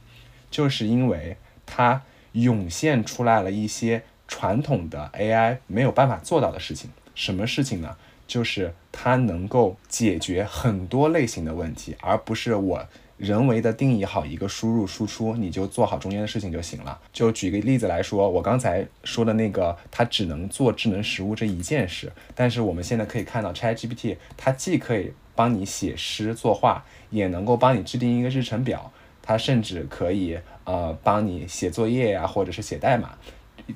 [0.49, 6.89] 就是因为它涌现出来了一些传统的 AI 没有办法做到的事情。
[7.13, 7.97] 什么事情呢？
[8.25, 12.87] 就是它能够解决很多类型的问题，而不是我。
[13.19, 16.97] 人为的定义好一个输入输出，你就做好中间的事情就行了。
[17.11, 22.09] 就举个例子来说，我刚才说的那个，它只能做智能食物这一件事。
[22.33, 28.89] 但是我们现在可以看到，ChatGPT 它既可以帮你写诗作画，也能够帮你制定一个日程表，
[29.21, 33.17] 它甚至可以呃帮你写作业呀，或者是写代码，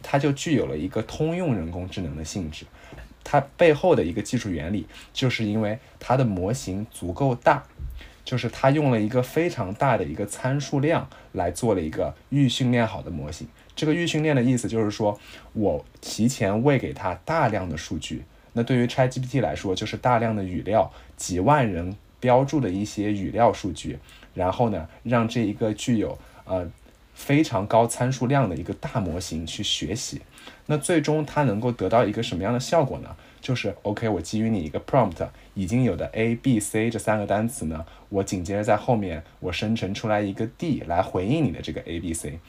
[0.01, 2.65] 它就具有了一个通用人工智能的性质。
[3.25, 7.63] 它背后的一个技术原理，就是因为它的模型足够大。
[8.25, 13.47] 就是它用了一个非常大的一个参数量来做了一个预训练好的模型。
[13.75, 15.19] 这个预训练的意思就是说，
[15.53, 18.23] 我提前喂给它大量的数据。
[18.53, 23.97] 那对于 ChatGPT 来说，就是大量的语料，几万人标注的一些语料数据，
[24.35, 26.71] 然后呢，让这一个具有呃
[27.15, 30.21] 非常高参数量的一个大模型去学习。
[30.67, 33.15] 那最终它能够得到一个什么样的效果呢？
[33.43, 42.39] 就是 OK，我基于你一个 prompt 已经有的 A、B、C 这三个单词呢，我紧接着在后面我生成出来一个 D 来回应你的这个 A、B、C，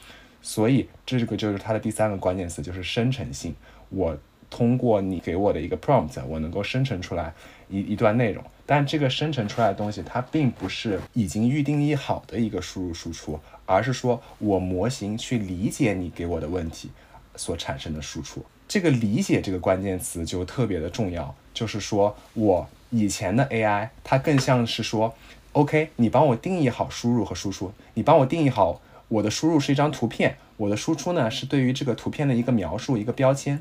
[0.41, 3.57] 所以这个就是它的第三个关键词，就是生成性。
[3.89, 4.17] 我
[4.49, 7.35] 通过你给我的一个 prompt，我能够生成出来
[7.69, 16.91] 一一段内容，但这个生成出来的东西它并不是已经预定义好的一个输入输出，而是说我模型去理解你给我的问题
[17.35, 18.45] 所产生的输出。
[18.67, 25.15] 这个理解这个关键词就特别的重要，就是说我以前的 AI 它更像是说
[25.53, 33.61] ，OK，你帮我定义好输入和输出，你帮我定义好我的输入是一张图片，我的输出呢是对于这个图片的一个描述一个标签，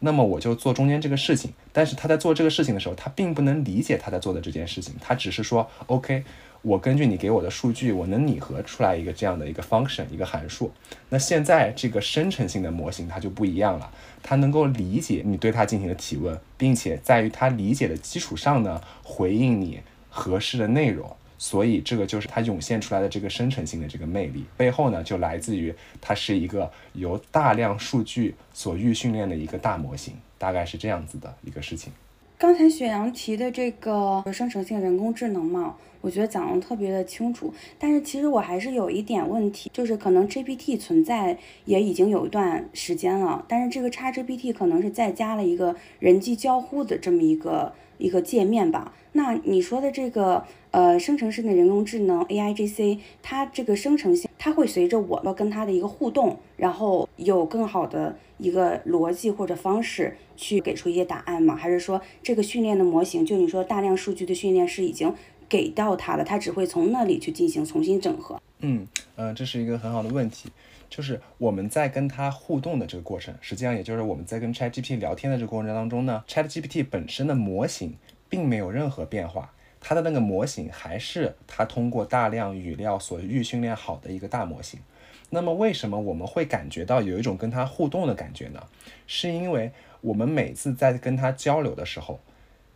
[0.00, 1.52] 那么我就做中间这个事情。
[1.72, 6.24] 但是他在做这个事情的时候，他并不能理解他在做的这件事情，他只是说 OK。
[6.64, 10.72] 我根据你给我的数据，我能拟合出来一个这样的一个 function，一个函数。
[11.10, 21.14] 那现在这个生成性的模型它就不一样了，它能够理解你对它进行的提问，并且在于它理解的基础上呢，回应你合适的内容。
[21.36, 31.92] 所以这个就是它涌现出来的这个生成性的这个魅力，背后呢就来自于它是一个由大量数据所预训练的一个大模型，大概是这样子的一个事情。
[32.36, 37.54] 刚才雪阳提的这个生成性人工智能嘛，我觉得讲的特别的清楚。
[37.78, 48.92] 但是其实我还是有一点问题，就是可能 GPT 存在也已经有一段时间了，但是这个 Chat GPT 可能是再加了一个人机交互的这么一个一个界面吧。
[49.12, 60.14] 那你说的这个呃生成式的人工智能 AIGC，它这个生成性，它会随着我要跟它的一个互动，然后有更好的一个逻辑或者方式。
[60.36, 61.54] 去给出一些答案吗？
[61.54, 65.14] 还是说这个训练的模型，就你说大量数据的训练是已经
[65.48, 68.42] 给到它了，它只会从那里去进行重新整合？
[68.58, 70.50] 嗯呃，这是一个很好的问题。
[70.90, 77.94] 就是我们在跟它互动的这个过程，实际上也就是我们在跟 ChatGPT 聊天的这个过程当中呢，ChatGPT 本身的模型
[78.28, 79.53] 并没有任何变化，
[79.86, 84.80] 它的那个模型还是它通过大量语料所预训练好的一个大模型。
[85.28, 88.66] 那么为什么我们会感觉到有一种跟它互动的感觉呢？
[89.06, 92.18] 是因为我们每次在跟它交流的时候，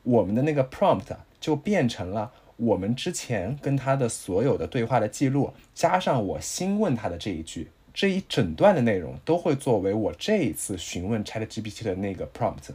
[0.03, 7.71] 我们的那个 prompt 就变成了我们之前跟它的所有的对话的记录，加上我新问它的这一句。
[7.95, 12.69] 这一整段的内容都会作为我这一次询问 ChatGPT 的那个 prompt，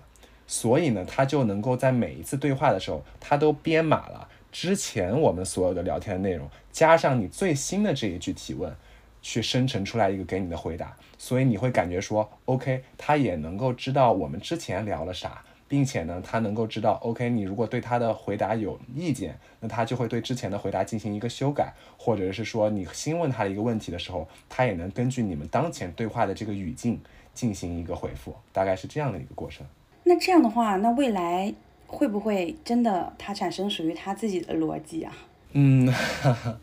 [0.48, 8.76] 所以呢，它就能够在每一次对话的时候，它都编码了之前我们所有的聊天的内容，加上你最新的这一句提问，
[9.22, 15.44] 去生成出来一个给你的回答，所以你会感觉说，OK，它也能够知道我们之前聊了啥。
[15.66, 27.02] 并且呢，他能够知道，OK，你如果对他的回答有意见，那他就会对之前的回答进行一个修改，或者是说你新问他的一个问题的时候，他也能根据你们当前对话的这个语境
[27.34, 29.66] 进行一个回复，大概是这样的一个过程。
[30.04, 31.54] 那这样的话，那未来
[31.88, 35.14] 会不会真的它产生属于它自己的逻辑啊？
[35.54, 36.60] 嗯，哈 哈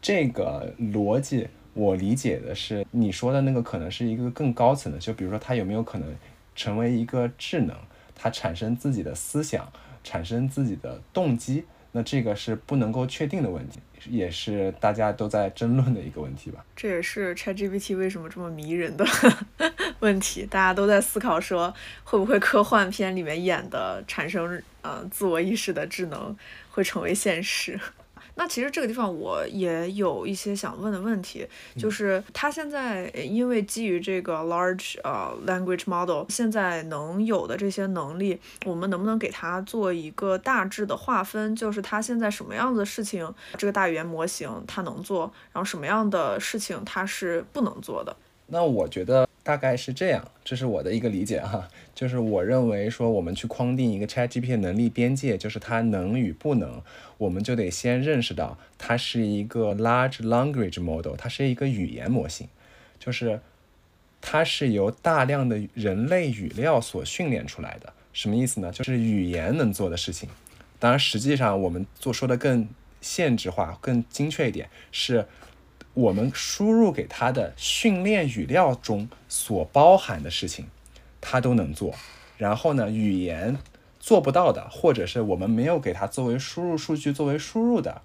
[0.00, 6.08] 这个逻辑我理解的是你说的那个可能是一个更高层的，就比如说它有没有可能
[6.54, 7.76] 成为一个智能。
[8.20, 9.70] 它产生自己的思想，
[10.02, 11.62] 产生自己的动机，
[11.92, 16.64] 那这个是不能够确定的问题，也是大家都在争论的一个问题吧。
[16.76, 19.04] 这也是 ChatGPT 为什么这么迷人的
[20.00, 21.74] 问题，大家都在思考说，
[22.04, 26.36] 会不会科幻片里面演的产生呃自我意识的智能
[26.70, 27.78] 会成为现实。
[28.38, 31.44] 那其实这个地方我也有一些想问的问题，
[31.76, 41.56] 就是它现在因为基于这个 large 呃 language model 现在能有的这些能力，我们能不能给它做一个大致的划分？
[41.56, 48.16] 就是它现在什么样的事情，这个大语言模型它能做，然后什么样的事情它是不能做的？
[48.46, 56.82] 那我觉得大概是这样，这是我的一个理解哈，就是我认为说我们去框定一个 ChatGPT 能力边界，就是它能与不能，
[57.16, 62.46] 我们就得先认识到它是一个 large language model，它是一个语言模型，
[62.98, 63.40] 就是
[64.20, 67.94] 它是由大量的人类语料所训练出来的。
[68.12, 68.70] 什么意思呢？
[68.70, 70.28] 就是语言能做的事情。
[70.78, 72.68] 当然，实际上我们做说的更
[73.00, 75.26] 限制化、更精确一点是。
[75.98, 80.68] 我们输入给他的训练语料中所包含的事情，
[81.20, 81.92] 他都能做。
[82.36, 83.56] 然后呢，语言
[83.98, 88.00] 做不到的，或者是我们没有给他作为输入数据作为输入的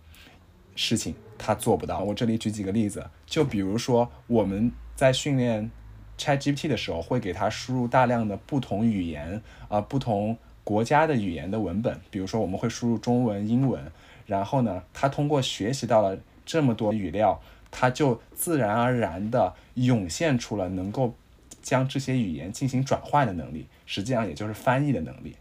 [0.75, 1.99] 事情，他做不到。
[1.99, 5.69] 我这里举几个例子，就比如说我们在训练
[6.17, 12.01] ChatGPT 的时候，会给他输入大量的不同语言啊、不同国家的语言的文本。
[12.09, 13.79] 比如说，我们会输入中文、英文，
[14.25, 17.39] 然后呢，他通过学习到了这么多语料。
[17.75, 21.15] 它就自然而然地涌现出了能够
[21.63, 25.35] 将这些语言进行转换的能力，实际上也就是翻译的能力。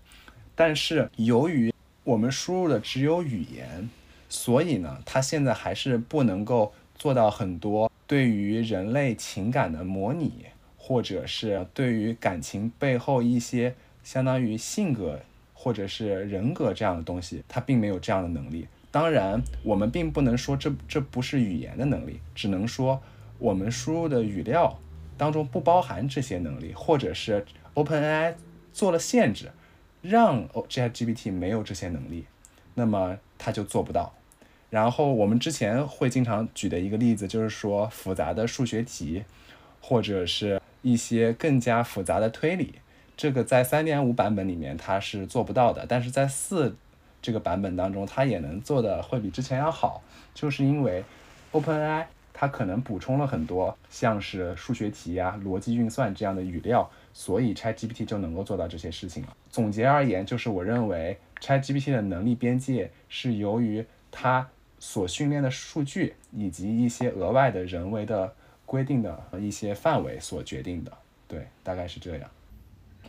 [0.55, 1.73] 但是由于
[2.05, 3.91] 我们输入的只有语言，
[4.31, 10.47] 所以呢，它现在还是不能够做到很多对于人类情感的模拟，
[10.79, 15.21] 或者是对于感情背后一些相当于性格
[15.53, 18.67] 或者是人格这样的东西，它并没有这样的能力。
[18.93, 23.03] 当然，我们并不能说这这不是语言的能力，只能说
[23.39, 24.79] 我们输入的语料
[25.17, 28.35] 当中不包含这些能力，或者是 OpenAI
[28.71, 29.51] 做了限制，
[30.03, 32.27] 让 ChatGPT 没有这些能力，
[32.75, 34.13] 那么它就做不到。
[34.69, 39.25] 然后我们之前会经常举的一个例子就是说复杂的数学题，
[39.81, 42.75] 或者是一些更加复杂的推理，
[43.17, 46.77] 这个在三点五版本里面它是做不到的，但是在四。
[47.23, 50.03] 这个版本当中，它也能做的会比之前要好，
[50.35, 51.05] 就是因为
[51.53, 52.05] OpenAI
[52.35, 59.37] 它可能补充了很多像是数学题啊、逻辑运算这样的语料，所以 ChatGPT 就能够做到这些事情了。
[59.49, 64.49] 总结而言，就是我认为 ChatGPT 的能力边界是由于它
[64.81, 68.35] 所训练的数据以及一些额外的人为的
[68.67, 70.93] 规定的一些范围所决定的。
[71.29, 72.29] 对，大概是这样。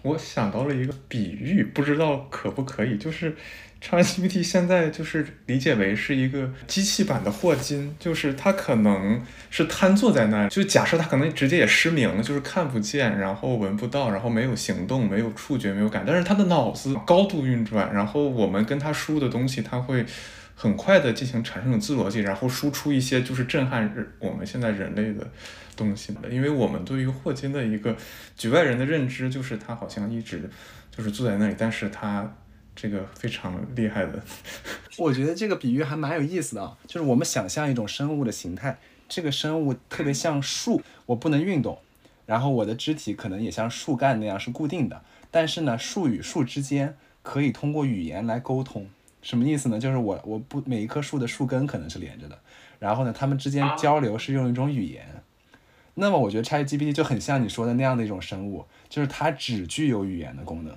[0.04, 3.36] 我想到了一个比喻，不知道可不可以，就是。
[3.84, 20.06] ChatGPT 现在就是理解为是一个机器版的霍金，就是他可能是瘫坐在那，就假设他可能直接也失明了，就是看不见，然后闻不到，然后没有行动，没有触觉，没有感，但是他的脑子高度运转，然后我们跟他输入的东西，他会
[20.56, 25.30] 很快的进行产生自逻辑，然后输出一些就是震撼我们现在人类的
[25.76, 27.94] 东西的因为我们对于霍金的一个
[28.38, 30.50] 局外人的认知，就是他好像一直
[30.96, 32.34] 就是坐在那里，但是他。
[32.76, 34.24] 这个非常厉害的，
[34.98, 41.80] 我觉得这个比喻还蛮有意思的啊，就是我们想象一种生物的形态，这个生物特别像树，我不能运动，
[42.26, 48.88] 然后我的肢体可能也像树干那样是固定的，但是呢，树与树之间可以通过语言来沟通。
[49.22, 49.80] 什么意思呢？
[49.80, 52.38] 就是我我不每一棵树的树根可能是连着的，
[52.80, 55.08] 然后呢，它们之间交流是用一种语言。
[55.94, 60.76] 那么我觉得 ChatGPT 就很像你说的那样的一种生物，就是它只具有语言的功能。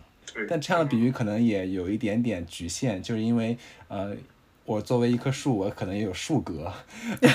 [0.49, 3.57] 但这样的比喻可能也有一点点局限，就是因为
[3.89, 4.15] 呃，
[4.65, 6.73] 我作为一棵树，我可能也有树格。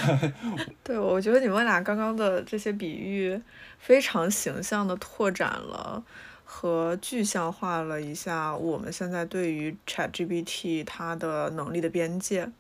[0.84, 3.42] 对，我觉得你们俩刚刚的这些比喻
[3.80, 6.04] 非常形象的拓展了
[6.44, 12.52] 和具象化了一下我们现在对于 ChatGPT 它的能力的边界。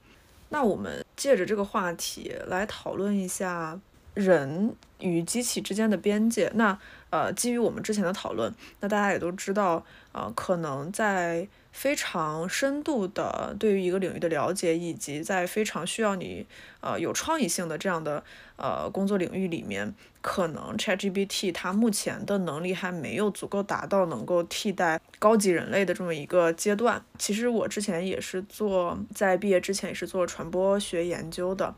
[0.49, 3.79] 那我们借着这个话题来讨论一下
[4.13, 6.51] 人与机器之间的边界。
[6.55, 6.77] 那
[7.09, 9.85] 呃，基于我们之前的讨论，那大家也都知道。
[10.11, 16.45] 啊，可能在非常深度的对于一个领域的了解，以及在非常需要你
[16.81, 18.23] 呃有创意性的这样的
[18.57, 27.03] 呃工作领域里面，可能 ChatGPT 它目前的能力还没有足够达到能够替代高级人类的这么一个阶段。
[27.17, 31.73] 其实我之前也是做，在毕业之前也是做传播学研究的，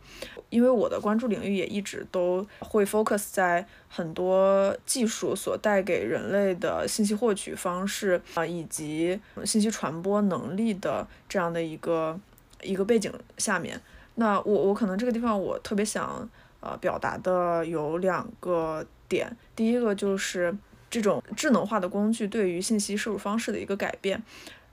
[0.49, 8.21] 因为我的关注领域也一直都会 focus 在很多技术所带给人类的信息获取方式。
[8.33, 12.19] 啊，以及信息传播能力的这样的一个
[12.61, 13.79] 一个背景下面，
[14.15, 20.55] 那我我可能这个地方我特别想呃表达的有两个点，第一个就是
[20.89, 24.21] 这种智能化的工具对于信息摄入方式的一个改变。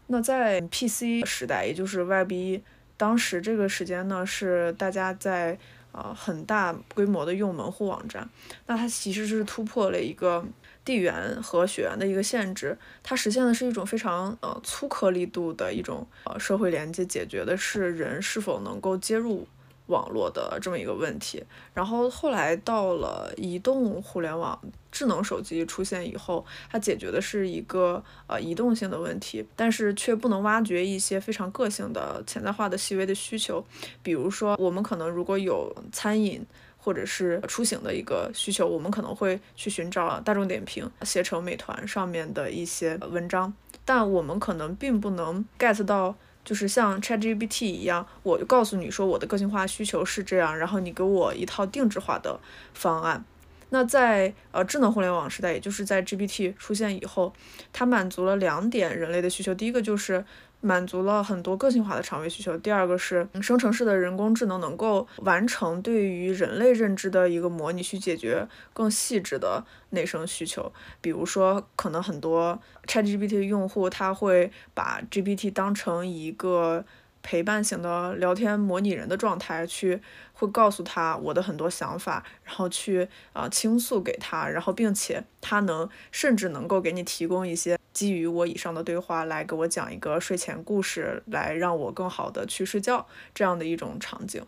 [0.09, 2.63] 那在 PC 时代，也就是 Web 一，
[2.97, 5.59] 当时这个时间呢是大家在
[5.93, 8.29] 呃很大规模的用门户网站，
[8.67, 10.45] 那它其实是突破了一个。
[10.85, 19.47] 地缘和血缘的一个限制，它实现的是一种非常呃粗颗粒度的一种呃社会连接，解决的是人是否能够接入
[19.87, 21.45] 网络的这么一个问题。
[21.75, 24.59] 然后后来到了移动互联网、
[24.91, 33.65] 智能手机出现以后，它解决的是一个呃移动性的问题，但是却不能挖掘一些非常个性的潜在化的细微的需求，
[34.03, 36.45] 比如说我们可能如果有餐饮。
[36.83, 43.53] 或者是出行的一个需求，我们可能会去寻找大众点评、携程、美团上面的一些文章，
[43.85, 46.15] 但我们可能并不能 get 到，
[46.45, 52.41] 就是像 ChatGPT 一样，我就告诉你说我的个性化需求是这样，然后你给我一套定制化的
[52.73, 53.23] 方案。
[53.69, 57.33] 那在呃智能互联网时代，也就是在 GPT 出现以后，
[57.73, 60.25] 它满足了两点人类的需求，第一个就是。
[60.61, 62.57] 满足了很多个性化的肠胃需求。
[62.59, 70.73] 第二个是生成式的人工智能能够完成对于人类认知的一个模拟，去解决更细致的内生需求。
[71.01, 76.85] 比如说，可能很多 ChatGPT 用户他会把 GPT 当成一个
[77.23, 80.03] 陪伴型的聊天模拟人的状态，去
[80.35, 87.80] 会告诉他我的很多想法，然后去啊倾诉给他，然后并且他能甚至能够给你提供一些。
[87.93, 94.43] 基于我以上的对话来给我讲一个睡前故事，来让我更好的去睡觉，这样的一种场景。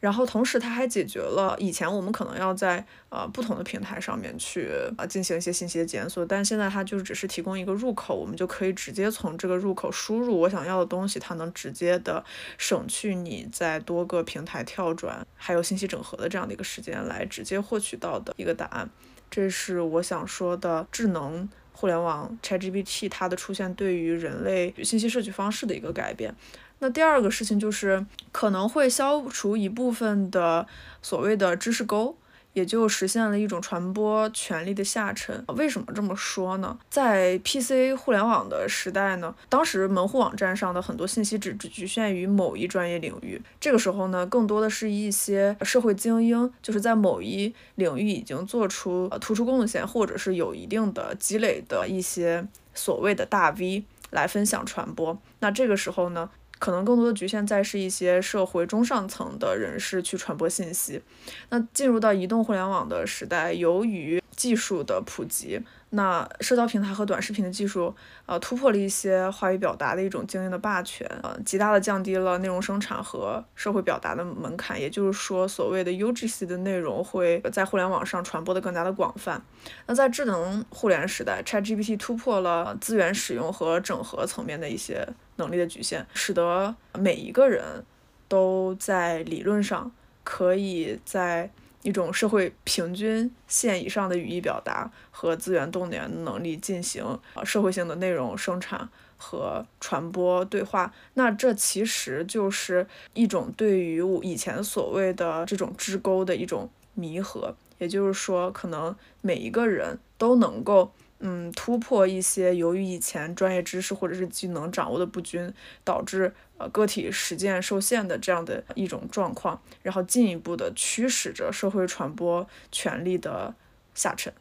[0.00, 12.24] 然后同时，它还解决了以前我们可能要在呃不同的平台上面去呃进行一些信息的检索，但现在它就只是提供一个入口，我们就可以直接从这个入口输入我想要的东西，它能直接的
[12.56, 18.88] 省去你在多个平台跳转还有信息整合的这样的一个时间，来直接获取到的一个答案。
[19.30, 21.46] 这是我想说的智能。
[21.80, 26.34] 互联网 ChatGPT 它的出现对于人类信息摄取方式的一个改变。
[26.80, 30.66] 那第二个事情就是可能会消除一部分的
[31.00, 32.14] 所谓的知识沟。
[32.52, 35.44] 也就实现了一种传播权力的下沉。
[35.56, 36.78] 为什么这么说呢？
[36.88, 43.40] 在 PC 互联网的时代呢，当时门户网站上的很多信息只只局限于某一专业领域。
[43.60, 55.16] 这个时候呢，更多的是一些社会精英，就是在某一领域已经做出突出贡献，或者是有一定的积累的一些所谓的大 V 来分享传播。
[55.38, 56.30] 那这个时候呢？
[56.60, 61.02] 可能更多的局限在是一些社会中上层的人士去传播信息。
[61.48, 65.60] 那进入到移动互联网的时代，由于技术的普及。
[65.92, 67.92] 那社交平台和短视频的技术，
[68.24, 74.80] 呃，突破了一些话语表达的一种精英的霸权，呃，极大的降低了内容生产和社会表达的门槛。
[74.80, 79.42] 也就是说，所谓的 UGC 的内容会在互联网上传播的更加的广泛。
[79.86, 85.04] 那在智能互联时代，ChatGPT 突破了资源使用和整合层面的一些
[85.40, 87.84] 能力的局限，使得每一个人
[88.28, 89.90] 都在理论上
[90.22, 91.50] 可以在
[91.82, 97.02] 一种社会平均线以上的语义表达和资源动员能力进行
[97.34, 100.92] 呃社会性的内容生产和传播对话。
[101.14, 107.56] 那这其实就是一种对于我以前所谓的这种支沟的一种弥合。
[107.78, 110.92] 也就是说，可能每一个人都能够。
[111.20, 115.52] 嗯，突破一些由于以前专业知识或者是技能掌握的不均，
[115.84, 123.54] 导致呃个体实践受限的这样的一种状况，然后进一步的驱使着社会传播权力的
[123.94, 124.32] 下沉。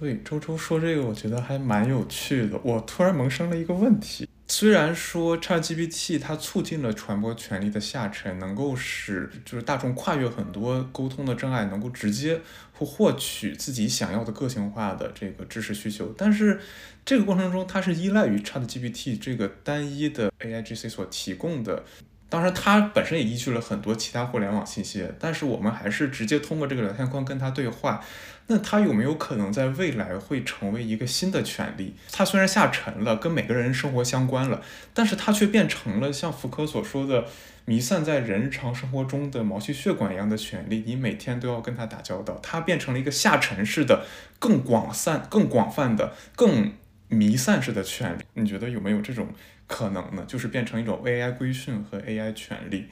[0.00, 2.58] 对，周周说这个，我觉得还蛮有趣的。
[2.64, 4.28] 我突然萌生了一个问题。
[4.48, 12.40] 虽然说 ChatGPT 它促进了传播权利的下沉，能够使就是大众跨越很多沟通的障碍，能够直接
[12.76, 16.60] 或获取自己想要的个性化的这个知识需求，但是
[17.04, 21.84] 这个过程中它是依赖于 ChatGPT 这个单一的 AIGC 所提供的。
[22.28, 28.04] 当然，它本身也依据了很多其他互联网信息，但是我们还是直接通过这个聊天框跟它对话。
[28.48, 31.94] 那它有没有可能在未来会成为一个新的权利？
[32.10, 34.60] 它虽然下沉了，跟每个人生活相关了，
[34.92, 37.26] 但是它却变成了像福柯所说的，
[37.66, 40.82] 弥散在人日常生活中的毛细血管一样的权利。
[40.86, 44.06] 你每天都要跟它打交道，它变成了一个下沉式的、
[44.38, 46.72] 更广散、更广泛的、更
[47.08, 48.22] 弥散式的权利。
[48.34, 49.28] 你觉得有没有这种？
[49.68, 52.86] 可能呢，就是变成一种 AI 规训和 AI 权利。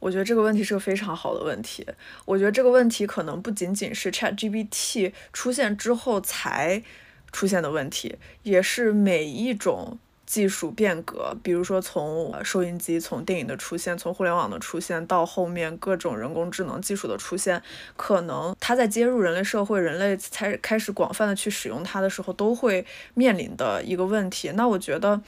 [0.00, 1.86] 我觉得这个问题是个非常好的问题。
[2.24, 6.82] 我觉得这个问题可能不仅仅是 ChatGPT 出现之后才
[7.30, 17.62] 出现的问题，也是每一种技术变革，比如说从收音机、从电影的出现、从互联网的出现，到后面各种人工智能技术的出现，
[17.96, 24.50] 可能它在接入人类社会、人类才开始广泛的去使用它的时候，都会面临的一个问题。
[24.54, 25.20] 那我觉得。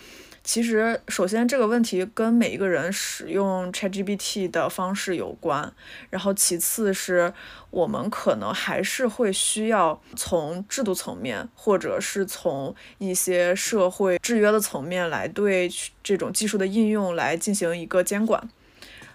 [0.47, 5.73] 其实，首先这个问题跟每一个人使用 ChatGPT 的方式有关，
[6.09, 7.35] 然后其次是
[7.71, 15.69] 我们可能还是会需要从制度层面，或者是从一些社会制约的层面来对
[16.05, 18.49] 这种技术的应用来进行一个监管。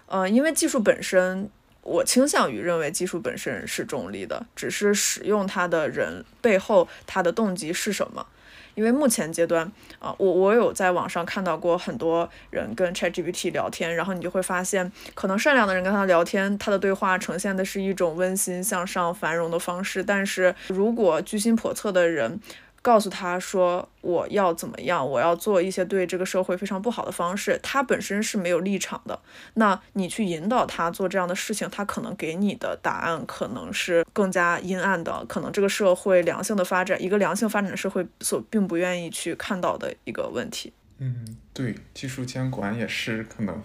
[0.08, 1.48] 嗯，因为技术本身，
[1.80, 8.26] 我倾向于认为技术本身是中立的，只是使用它的人背后他的动机是什么。
[8.74, 22.40] 因为目前阶段啊，我我有在网上看到过很多人跟 ChatGPT 聊天，然后你就会发现，可能善良的人跟他聊天，他的对话呈现的是一种温馨向上、繁荣的方式，但是如果居心叵测的人。
[22.82, 27.58] 告诉他说我要怎么样，我要做一些对这个社会非常不好的方式。
[27.62, 29.18] 他本身是没有立场的，
[29.54, 40.72] 那你去引导他做这样的事情，他可能给你的答案可能是更加阴暗的，可能这个社会良性的发展，一个良性发展的社会所并不愿意去看到的一个问题。
[40.98, 43.62] 嗯，对，技术监管也是可能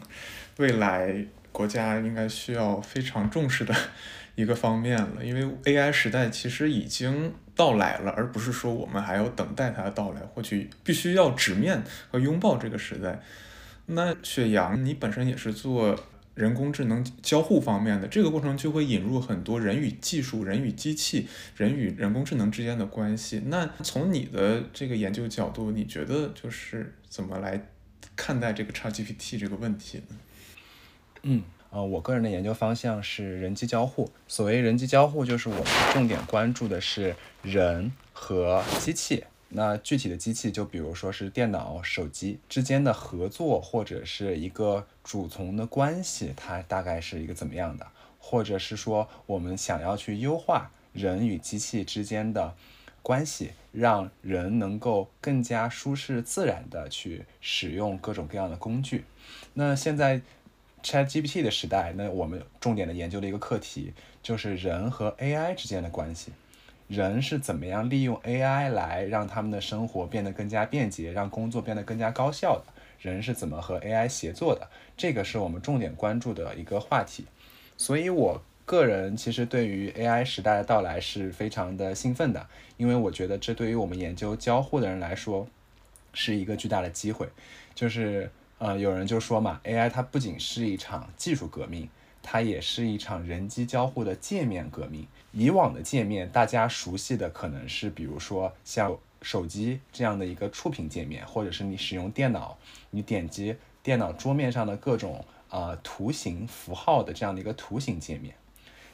[0.58, 3.76] 未来国家应该需要非常重视的
[4.38, 7.34] 一个方面了，因为 AI 时代其实已经。
[7.58, 13.20] 到来了，而不是说我们还要等待它的到来，或许必须要直面和拥抱这个时代。
[13.88, 16.00] 那雪阳，你本身也是做
[16.36, 23.42] 人工智能交互方面的，这个过程就会引入很多人与技术、人与机器、人与人工智能之间的关系。
[23.48, 27.60] 那从你的这个研究角度，你觉得就是怎么来
[28.16, 30.16] 看待这个 ChatGPT 这个问题呢？
[31.24, 31.42] 嗯。
[31.70, 34.10] 呃，我个人的研究方向是人机交互。
[34.28, 39.26] 所谓人机交互，就是我们重点关注的是人和机器。
[39.50, 47.86] 那具体的机器，就比如说是电脑、手机之间的合作，或者是一个主从的关系，它大概是一个怎么样的？
[48.18, 52.56] 或者是说，我们想要去优化人与机器之间的
[53.02, 59.04] 关系，让人能够更加舒适自然的去使用各种各样的工具。
[59.54, 60.22] 那现在。
[60.88, 63.92] ChatGPT 的时代，那我们重点的研究的一个课题
[64.24, 66.32] 就是人和 AI 之间的关系。
[66.88, 72.74] 人是怎么样利用 AI 来让他们的生活变得更加便捷，让工作变得更加高效的？
[73.02, 74.70] 人是怎么和 AI 协作的？
[74.96, 77.26] 这个是我们重点关注的一个话题。
[77.76, 85.50] 所以，我个人其实对于 AI 时代的到来是非常的兴奋的，因为我觉得这对于我们研究交互的人来说
[86.14, 87.28] 是一个巨大的机会，
[87.76, 88.32] 就是。
[88.60, 91.88] 呃，有人就说嘛，AI 它不仅是一场技术革命，
[92.24, 95.06] 它也是一场人机交互的界面革命。
[95.32, 102.58] 以往的界面，大家熟悉的可能是，比如说像手机这样的一个触屏界面，或者是你使用电脑，
[102.90, 108.34] 你点击电脑桌面上的各种啊图形符号的这样的一个图形界面。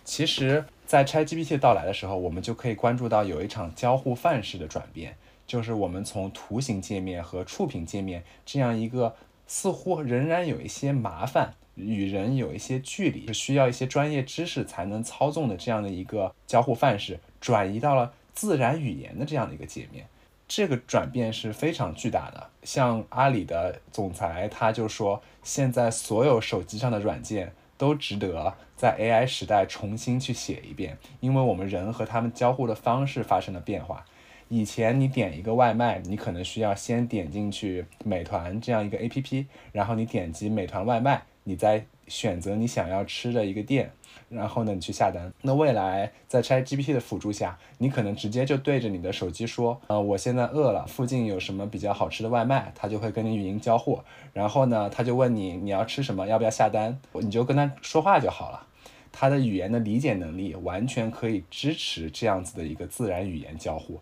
[0.04, 5.16] 其实，在 ChatGPT 到来的时候，我们就可以关注到有一场交互范式的转变，
[5.48, 9.16] 就是我们从图形界面和触屏界面这样一个。
[9.56, 20.08] 似乎仍然有一些麻烦，与人有一些距离，是需要一些专业知识才能操纵的这样的一个交互范式，转移到了自然语言的这样的一个界面。
[20.48, 22.50] 这个转变是非常巨大的。
[22.64, 34.04] 像阿里的总裁他就说，现在所有手机上的软件都值得在 AI 时代重新去写一遍，因为我们人和他们交互的方式发生了变化。
[34.50, 43.92] 以前你点一个外卖，你可能需要先点进去美团这样一个 APP，然后你点击美团外卖，你再选择你想要吃的一个店。
[44.30, 45.32] 然后呢，你去下单。
[45.42, 52.72] 那未来在 ChatGPT 的辅助下，你可能直接就对着你的手机说，呃，我现在饿了，附近有什么比较好吃的外卖？
[52.74, 54.00] 它就会跟你语音交互。
[54.34, 57.00] 然后呢，他就问你你要吃什么，要不要下单？
[57.14, 58.66] 你就跟他说话就好了。
[59.12, 64.00] 他的语言的理解能力完全可以支持这样子的一个自然语言交互，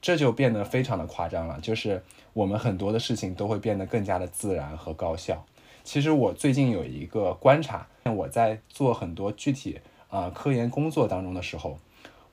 [0.00, 1.58] 这就变得非常的夸张了。
[1.60, 5.44] 就是我们很多的事情都会变得更加的自然和高效。
[5.84, 11.78] 其实我最近有一个观察，我在做很多具体啊科研工作当中的时候，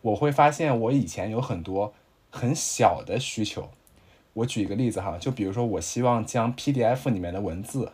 [0.02, 1.94] 我会发现我以前有很多
[2.30, 3.70] 很小的需求。
[4.34, 7.94] 我举一个例子哈，就比如说我希望将 PDF 里面的文字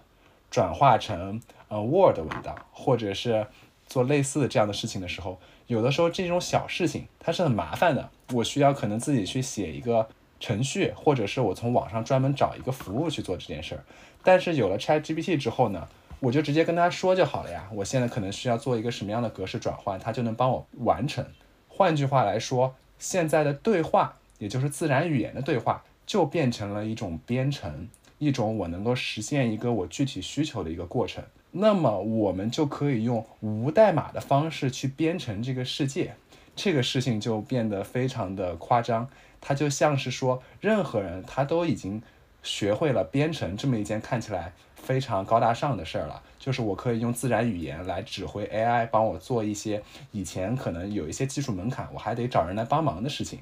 [0.49, 3.45] 转化成呃 Word 文档，或者是
[3.86, 10.07] 做类似的这样的事情的时候，有的时候这种小事情它是很麻烦的，我需要可能自己去写一个
[10.39, 13.84] 程序，或者是我从网上专门找一个服务去做这件事儿。
[14.23, 15.88] 但是有了 ChatGPT 之后呢，
[16.19, 17.69] 我就直接跟他说就好了呀。
[17.73, 21.25] 我现在可能需要做一个什么样的格式转换，它就能帮我完成。
[21.67, 27.88] 换句话来说，现在的对话，也就是自然语言的对话，就变成了一种编程，
[28.19, 31.23] 一种我能够实现一个我具体需求的一个过程。
[31.53, 36.13] 那么我们就可以用无代码的方式去编程这个世界，
[36.62, 39.09] 这个事情就变得非常的夸张。
[39.39, 42.01] 它就像是说，任何人他都已经。
[42.43, 53.38] 学会了编程这么一件看起来非常高大上的事儿了，就是我可以用自然语言来指挥 AI 帮我做一些以前可能有一些技术门槛，我还得找人来帮忙的事情。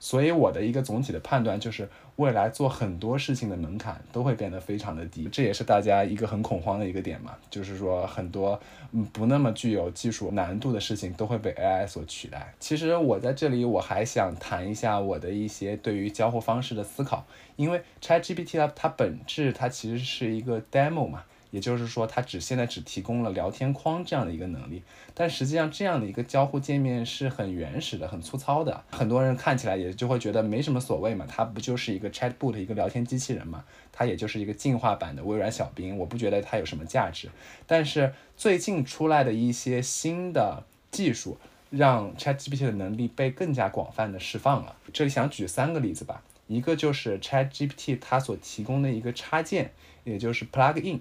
[0.00, 8.60] 所以我的一个总体的判断就是，未来做很多事情的门槛都会变得非常的低，这也是大家一个很恐慌的一个点嘛，就是说很多
[8.92, 12.54] 嗯不那么具有技术难度的事情都会被 AI 所取代。
[12.58, 17.26] 其实我在这里我还想谈一下我的一些对于交互方式的思考，
[17.56, 21.24] 因为 ChatGPT 它它本质它其实是一个 demo 嘛。
[21.50, 24.82] 也就是说，它只现在只提供了聊天框这样的一个能力，
[25.14, 28.84] 但实际上这样的一个交互界面是很原始的、很粗糙的。
[28.90, 37.30] 很多人看起来也就会觉得没什么所谓嘛，它不就是一个 chatbot 一个聊天机器人嘛，它也就是一个进化版的微软小冰，我不觉得它有什么价值。
[37.66, 41.38] 但是最近出来的一些新的技术，
[41.70, 44.76] 让 ChatGPT 的能力被更加广泛的释放了。
[44.92, 49.72] 这里想举三个例子吧，一个就是 ChatGPT 它所提供的一个插件，
[50.04, 51.00] 也就是 plugin。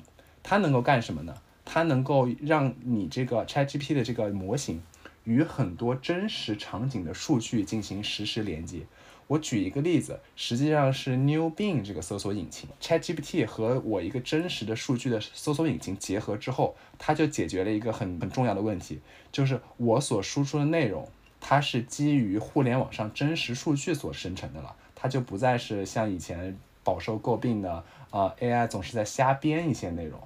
[0.49, 1.35] 它能够干什么呢？
[1.65, 4.81] 它能够让你这个 ChatGPT 的这个模型
[5.25, 8.83] 与很多真实场景的数据进行实时连接。
[9.27, 19.01] 我举一个例子，实际上是 New Bing 这个搜索引擎，ChatGPT 和我一个真实的数据的搜索引擎结合之后，它就解决了一个很很重要的问题，
[19.33, 30.17] 就是我所输出的内容，它是基于互联网上真实数据所生成的了，它就不再是像以前饱受诟病的啊 AI 总是在瞎编一些内容。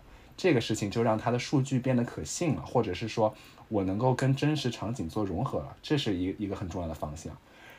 [0.41, 3.31] 这个事情就让它的数据变得可信了，或者是说
[3.69, 7.31] 我能够跟真实场景做融合了，这是一一个很重要的方向。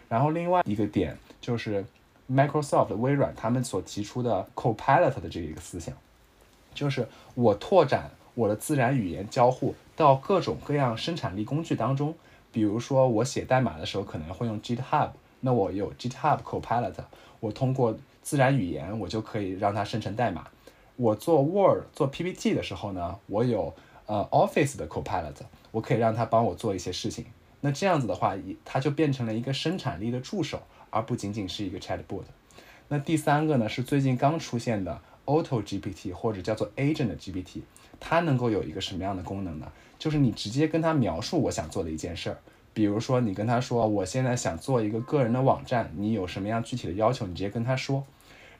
[0.08, 1.84] 然后另外一个点就是
[2.30, 5.92] Microsoft 微软他们所提出的 Copilot 的这一个思想，
[6.72, 12.14] 就是我拓展我的自然语言交互到各种各样生产力工具当中，
[12.52, 15.10] 比如说我写代码的时候可能会用 GitHub，
[15.40, 16.94] 那我有 GitHub Copilot，
[17.40, 20.46] 我通过自然语言我就可以让它生成代码。
[20.96, 23.74] 我做 Word 做 PPT 的时候呢，我有
[24.06, 25.34] 呃 Office 的 Copilot，
[25.70, 27.26] 我可以让它帮我做一些事情。
[27.60, 32.24] 那这样子的话，它就变成了一个生产力的助手，而不仅仅是一个 Chatbot。
[32.88, 37.62] 那第三个呢，是最近刚出现的 Auto GPT 或者叫做 Agent GPT，
[37.98, 39.70] 它能够有一个什么样的功能呢？
[39.98, 42.38] 就是你直接跟它描述我想做的一件事儿，
[42.74, 48.04] 比如说你跟他说我现在想做一个个人的网站，你有什么样具体的要求，你直接跟他说。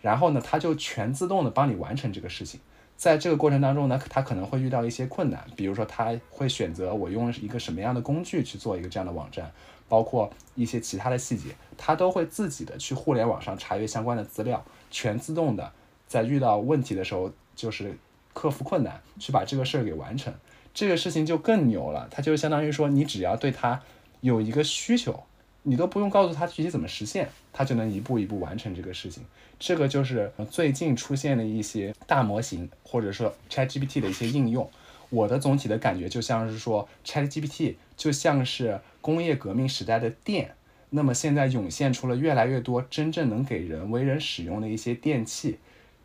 [0.03, 2.61] 然后呢，它就全自动的帮你完成这个事情。
[2.95, 9.51] 在这个过程当中呢，它可能会遇到一些困难，比如说它会选择我用一个什么样的工具去做一个这样的网站，
[9.89, 15.73] 包括一些其他的细节，它都会自己的去互联网上查阅相关的资料，全自动的
[16.07, 17.97] 在遇到问题的时候就是
[18.33, 20.33] 克服困难，去把这个事儿给完成。
[20.75, 23.81] 这个事情就更牛了，它就相当于说你只要对它
[24.21, 25.25] 有一个需求。
[25.63, 29.25] 你都不用告诉他具体怎么实现，他就能一步一步完成这个事情。
[29.59, 34.69] 这个就是最近出现的一些大模型，或者说 ChatGPT 的一些应用。
[35.11, 40.55] 我的总体的感觉就像是说，ChatGPT 就像是工业革命时代的电，
[40.91, 45.59] 那么现在涌现出了越来越多真正能给人为人使用的一些电器，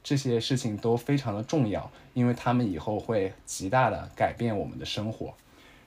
[0.03, 5.33] 这些事情都非常的重要，因为他们以后会极大的改变我们的生活。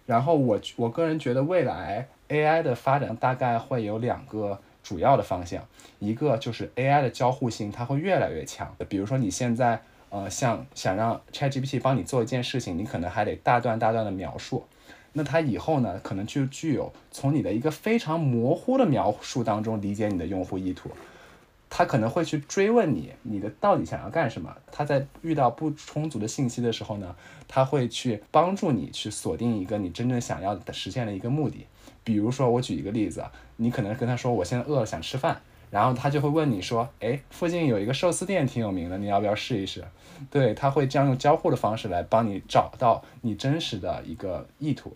[0.06, 5.62] 然后我我个人觉得未来 AI 的发展大概会有两个主要的方向，
[5.98, 9.82] 一个就是 AI 的交互性它会越来越强，比如说你现在。
[10.12, 14.66] 呃，像想让 ChatGPT 帮你做一件事情，你可能还得大段大段的描述。
[15.12, 20.90] 那它以后呢，可能就具有从你的一个非常模糊的描述当中理解你的用户意图。
[21.68, 24.52] 它可能会去追问你，你的到底想要干什么？
[24.72, 27.14] 它在遇到不充足的信息的时候呢，
[27.46, 31.66] 它会去帮助你去锁定一个你真正想要的实现的一个目的。
[32.04, 33.24] 比如说，我举一个例子，
[33.56, 35.40] 你可能跟他说，我现在饿了，想吃饭。
[35.70, 39.84] 然后他就会问你说：“哎，附近有一个寿司店挺有名的，你要不要试一试？”
[40.28, 44.92] 对他会这样用交互的方式来帮你找到你真实的一个意图。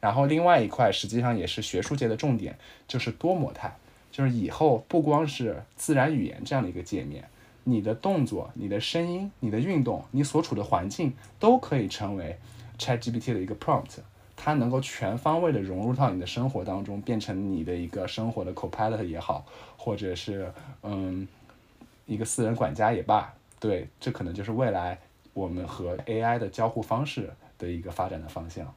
[0.00, 3.76] 然后另外一块实际上也是学术界的重点，就是多模态，
[4.10, 7.28] 就是以后不光是自然语言这样的一个界面，
[7.62, 12.36] 你的动作、你的声音、你的运动、你所处的环境都可以成为
[12.80, 13.98] ChatGPT 的一个 prompt。
[14.36, 19.44] 它能够全方位的融入到你的生活当中，变成你的一个生活的 copilot 也好，
[19.78, 21.26] 或者是嗯
[22.04, 25.00] 一个私人管家也罢，对，这可能就是未来
[25.32, 28.72] 我们和 AI 的交互方式的一个发展的方向。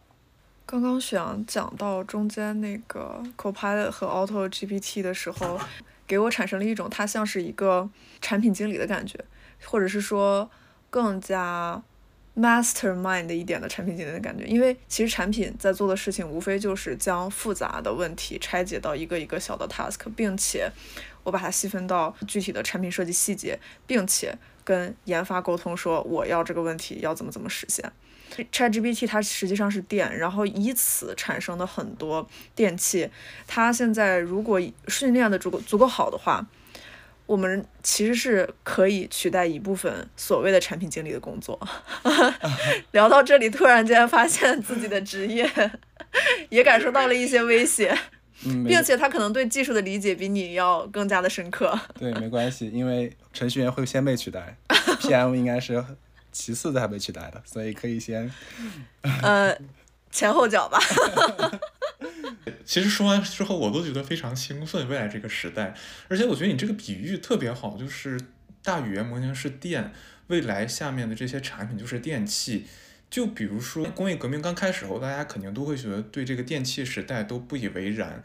[0.66, 5.60] 刚刚雪阳讲到中间那个 copilot 和 auto GPT 的时候，
[6.08, 7.90] 给我产生了一种它像是一个
[8.22, 9.20] 产品经理的感觉，
[9.66, 10.50] 或者是说
[10.90, 11.84] 更加。
[12.40, 20.72] Mastermind 一点的产品经理的感觉，因为其实产品在做的事情无非就是将复杂的问题拆解到一个一个小的 task，并且
[21.24, 24.34] 我把它细分到具体的产品设计细节，并且
[24.64, 27.92] 跟研发沟通说我要这个问题要怎么怎么实现。
[28.54, 32.26] ChatGPT 它实际上是电，然后以此产生的很多
[32.56, 33.10] 电器，
[33.48, 36.48] 它现在如果训练的足够足够好的话。
[37.30, 41.60] 我们其实是可以取代一部分所谓的产品经理的工作。
[42.92, 45.48] 聊到这里，突然间发现自己的职业
[46.50, 47.96] 也感受到了一些威胁，
[48.42, 51.80] 并且他可能对技术的理解比你要更加的深刻。
[52.00, 54.58] 对，没关系，因为程序员会先被取代
[55.00, 55.86] ，PM 应该是
[56.32, 58.28] 其次才被取代的，所以可以先
[59.22, 59.56] 呃
[60.10, 60.80] 前后脚吧。
[62.66, 64.88] 其实说完之后，我都觉得非常兴奋。
[64.88, 65.74] 未来这个时代，
[66.08, 68.20] 而且我觉得你这个比喻特别好，就是
[68.64, 69.92] 大语言模型是电，
[70.28, 72.66] 未来下面的这些产品就是电器。
[73.10, 78.24] 就比如说工业革命刚开始后，大家肯定都会觉得对这个电器时代都不以为然。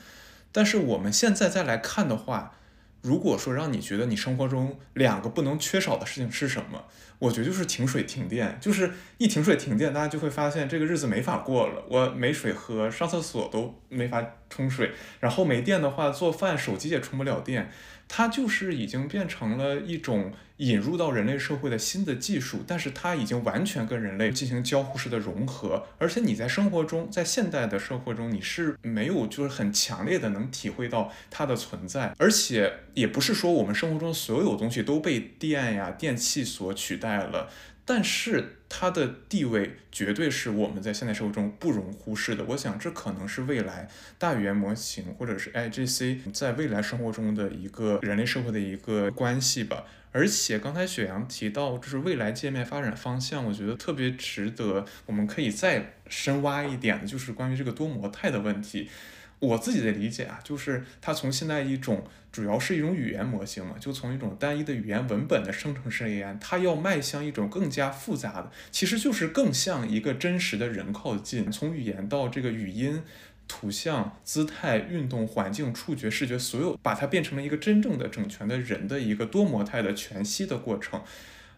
[0.52, 2.56] 但是我们现在再来看的话，
[3.04, 6.82] 如果说让你觉得你生活中两个不能缺少的事情是什么？
[7.18, 11.84] 我觉得就是停水停电，就是一停水停电，大家就会发现这个日子没法过了。
[11.90, 14.90] 我没水喝，上厕所都没法冲水，
[15.20, 17.70] 然后没电的话，做饭手机也充不了电。
[18.08, 37.50] 它就是已经变成了一种引入到人类社会的新的技术，但是它已经完全跟人类进行交互式的融合，而且你在生活中，在现代的生活中，你是没有就是很强烈的能体会到它的存在，而且也不是说我们生活中所有东西都被电呀电器所取代了。
[37.86, 42.44] 但是它的地位绝对是我们在现代社会中不容忽视的。
[42.48, 49.84] 我想这可能是未来大语言模型或者是 IGC 在未来生活中的一个人类社会的一个关系吧。
[50.10, 58.90] 而且刚才雪阳提到，就是未来界面发展方向，我觉得特别值得我们可以再深挖一点的，就是关于这个多模态的问题。
[59.38, 73.02] 我自己的理解啊，就是它从现在一种主要是一种语言模型嘛，就从一种单一的语言文本的生成式 AI，它要迈向一种更加复杂的，其实就是更像一个真实的人靠近，从语言到这个语音、
[73.46, 81.02] 图像、姿态、运动、环境、触觉、视觉，所有把它变成了一个真正的整全的人的一个多模态的全息的过程。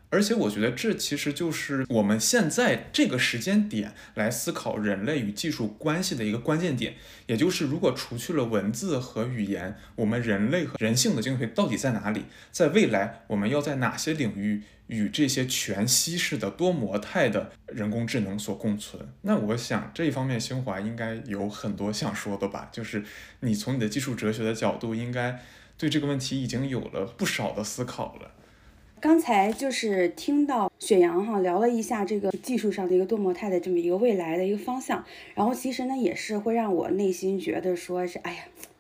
[0.09, 6.95] 而且我觉得这其实就是我们现在这个时间点来思考人类与技术关系的一个关键点，
[7.27, 12.27] 也就是如果除去了文字和语言，我们人类和人性的精髓到底在哪里？
[12.53, 19.13] 在未来我们要在哪些领域与这些全息式的多模态的人工智能所共存？
[19.23, 22.69] 那我想这一方面，新华应该有很多想说的吧？
[22.71, 23.05] 就是
[23.41, 25.43] 你从你的技术哲学的角度，应该
[25.77, 28.31] 对这个问题已经有了不少的思考了。
[29.01, 38.39] 刚才就是听到雪阳哈聊了一下这个技术上的一个多模态的这么一个未来的一个方向，然后其实呢也是会让我内心觉得说是哎呀。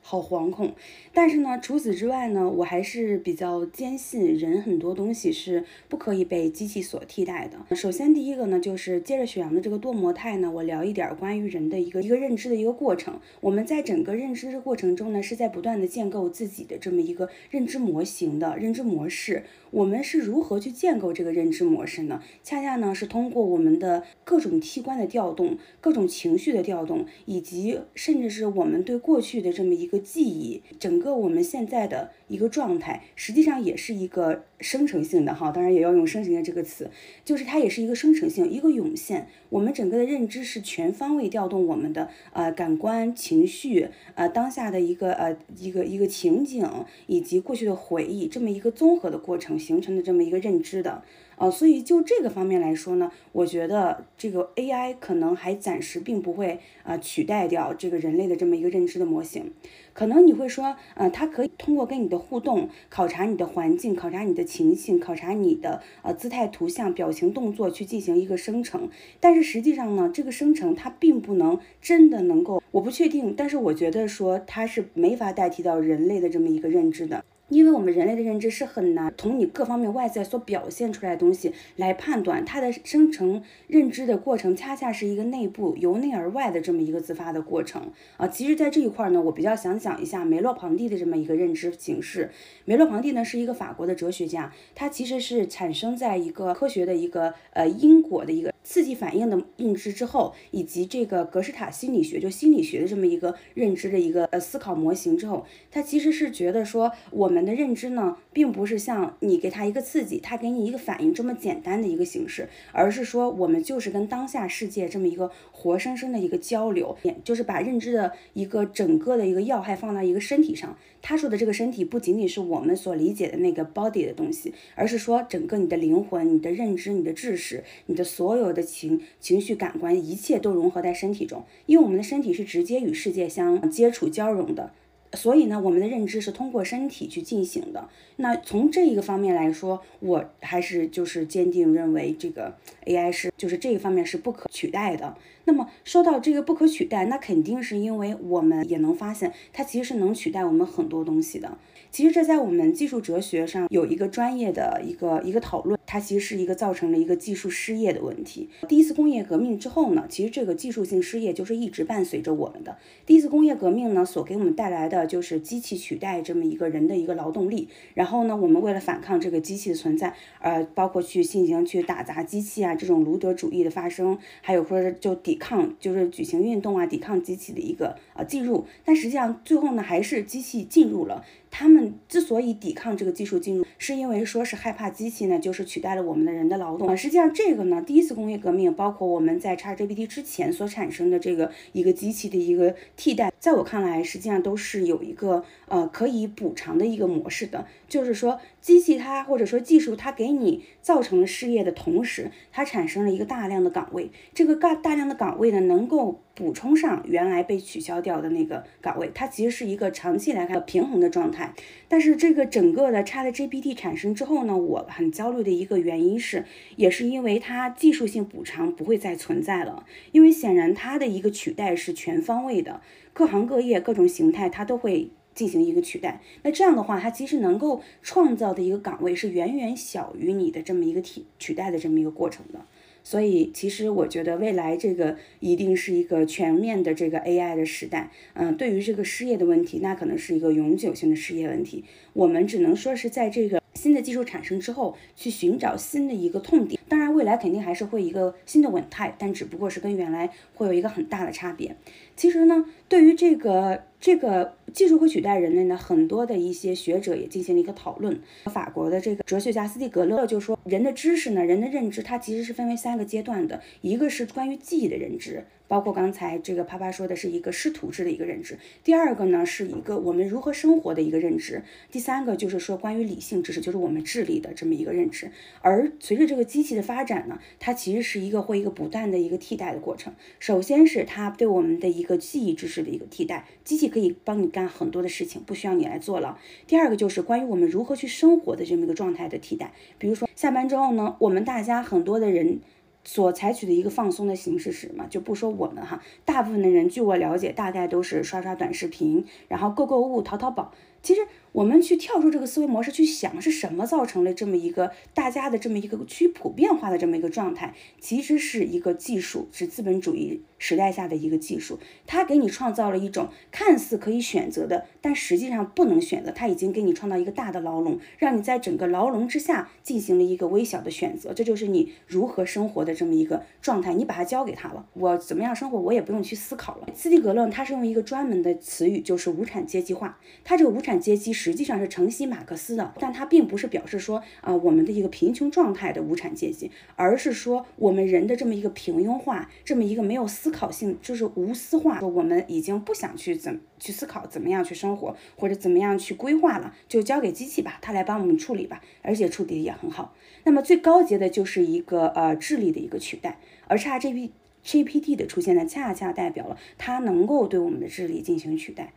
[0.09, 0.73] 好惶恐。
[1.19, 7.75] 但是呢，除此之外呢，我还是比较坚信人很多东西是不可以被机器所替代的。
[7.75, 13.19] 首先，第一个呢，就是接着雪阳的这个多模态呢，我聊一点关于人的一个一个认知的一个过程。
[13.41, 19.45] 我们在整个认知的过程中呢，是在不断的建构自己的这么一个认知模型的认知模式。
[19.71, 22.23] 我们是如何去建构这个认知模式呢？
[22.43, 35.53] 恰恰呢，是通过我们的各种器官的调动、各种情绪的调动，以及甚至是我们对过去的这么一个记忆，整个个我们现在的一个状态，实际上也是一个生成性的哈。
[35.53, 36.91] 当然也要用生成性这个词，
[37.25, 39.29] 就是它也是一个生成性，一个涌现。
[39.49, 46.69] 我们整个的认知是全方位调动我们的呃感官、情绪，呃当下的一个呃一个一个情景，
[47.07, 51.05] 以及过去的回忆，这么一个综合的过程形成的这么一个认知的。
[51.39, 59.53] 呃，所以就这个方面来说呢，我觉得这个 AI 可能还暂时并不会啊取代掉这个人类的这么一个认知的模型。
[59.97, 68.90] 可能你会说，呃，它可以通过跟你的互动，考察你的环境，考察你的情形，考察你的呃姿态、图像、表情、动作去进行一个生成。
[69.20, 77.24] 但是实际上呢，这个生成它并不能真的能够，我不确定，但是我觉得说它是没法代替到人类的这么一个认知的。
[77.49, 88.26] 因为我们人类的认知是很难从你各方面外在所表现出来的东西来判断它的生成认知的过程，恰恰是一个内部由内而外的这么一个自发的过程啊。
[88.26, 92.30] 其实，在这一块呢，我比较想讲一下梅洛庞蒂的这么一个认知形式。
[92.64, 107.47] 梅洛庞蒂呢是一个法国的哲学家，他其实是产生在一个科学的一个呃因果的一个刺激反应的认知之后，以及这个格式塔心理学就心理学的这么一个认知的一个呃思考模型之后，他其实是觉得说我们。
[107.47, 120.77] 的认知呢，并不是像你给他一个刺激，他给你一个反应这么简单的一个形式，而是说我们就是跟当下世界这么一个活生生的一个交流，就是把认知的一个整个的一个要害放到一个身体上。
[121.09, 134.73] 他说的这个身体不仅仅是我们所理解的那个 body 的东西，而是说整个你的灵魂、你的认知、你的知识、你的所有的情情绪、感官，一切都融合在身体中，因为我们的身体是直接与世界相接触交融的。
[135.13, 137.89] 所以呢，我们的认知是通过身体去进行的。
[138.17, 145.17] 那从这一个方面来说，我还是就是坚定认为这个 AI 是就是这一方面是不可取代的。
[145.45, 151.57] 那么说到这个不可取代，那肯定是因为我们也能发现，它其实是能取代我们很多东西的。
[151.97, 158.51] 其实这在我们技术哲学上有一个专业的一个一个讨论，它其实是一个造成了一个技术失业的问题。
[158.68, 162.76] 第一次工业革命之后呢，其实这个技术性失业就是一直伴随着我们的。
[163.07, 167.68] 第一次工业革命呢，所给我们带来的就是机器取代这么一个人的一个劳动力。
[167.94, 178.66] 然后呢，我们为了反抗这个机器的存在，呃，包括去进行去打砸机器啊，这种卢德主义的发生，还有说就抵抗，就是举行运动啊，抵抗机器的一个呃进入。
[178.84, 181.24] 但实际上最后呢，还是机器进入了。
[181.59, 186.95] 他们之所以抵抗这个技术进入，是因为说是害怕机器呢，就是取代了我们的人的劳动啊。
[186.95, 211.55] 实际上，这个呢，第一次工业革命，包括我们在 ChatGPT 之前所产生的这个一个机器的一个替代，在我看来，实际上都是有一个呃可以补偿的一个模式的，就是说机器它或者说技术它给你造成了失业的同时，它产生了一个大量的岗位，这个大大量的岗位呢，能够补充上原来被取消掉的那个岗位，它其实是一个长期来看的平衡的状态。
[211.89, 216.45] 但是这个整个的 ChatGPT 产生之后呢，我很焦虑的一个原因是，
[216.76, 222.82] 也是因为它技术性补偿不会再存在了，因为显然它的一个取代是全方位的，
[223.14, 226.20] 各行各业各种形态它都会进行一个取代。
[226.43, 232.61] 那这样的话，它其实能够创造的一个岗位是远远小于你的这么一个替取代的这么一个过程的。
[233.07, 238.11] 所以，其实我觉得未来这个一定是一个全面的这个 AI 的时代。
[238.35, 241.85] 嗯，对于这个失业的问题，那可能是一个永久性的失业问题。
[242.15, 246.81] 我们只能说是在这个新的技术产生之后，去寻找新的一个痛点。
[246.89, 251.77] 当然，未来肯定还是会一个新的稳态，但只不过是跟原来会有一个很大的差别。
[252.17, 258.21] 其实呢，对于这个这个技术会取代人类呢，很多的一些学者也进行了一个讨论。
[258.47, 265.45] 法国的这个哲学家斯蒂格勒就说，人的知识呢，人的认知，它其实是分为三个阶段的，一个是关于记忆的认知。
[265.69, 275.31] 包括刚才这个啪啪说的是一个师徒制的一个认知，第二个呢是一个我们如何生活的一个认知，第三个就是说关于理性知识，就是我们智力的这么一个认知。
[275.61, 280.12] 而随着这个机器的发展呢，它其实是一个会一个不断的一个替代的过程。
[280.39, 286.39] 首先是它对我们的一个记忆知识的一个替代，机器可以帮你干很多的事情，不需要你来做了。
[286.67, 292.61] 第二个就是关于我们如何去生活的这么一个状态的替代，比如说下班之后呢，我们大家很多的人。
[293.07, 295.07] 所采取的一个放松的形式是什么？
[295.09, 300.73] 就不说我们哈，大部分的人，据我了解，大概都是刷刷短视频，然后购购物、淘淘宝。
[301.07, 301.21] 其实。
[301.57, 307.73] 我们去跳出这个思维模式去想，是什么造成了这么一个大家的这么一个趋普遍化的这么一个状态？
[307.99, 316.31] 其实是一个技术，是资本主义时代下的一个技术，它给你创造了一种看似可以选择的，但实际上不能选择。
[316.31, 321.33] 它已经给你创造一个大的牢笼，让你在整个牢笼之下进行了一个微小的选择。
[321.33, 323.95] 这就是你如何生活的这么一个状态。
[323.95, 326.89] 你把它交给他了，我怎么样生活，我也不用去思考了。
[326.95, 330.19] 斯蒂格勒他是用一个专门的词语，就是无产阶级化。
[330.45, 342.01] 他这个无产阶级实际上是承袭马克思的，但它并不是表示说啊我们的一个贫穷状态的无产阶级，而是说我们人的这么一个平庸化，这么一个没有思考性，就是无私化。
[342.01, 350.14] 我们已经不想去怎去思考怎么样去生活，或者怎么样去规划了，就交给机器吧，它来帮我们处理吧，而且处理的也很好。
[350.44, 354.30] 那么最高级的就是一个呃智力的一个取代，而 ChatGPT
[354.64, 358.92] GPT 的出现呢，恰恰代表了它能够对我们的智力进行取代。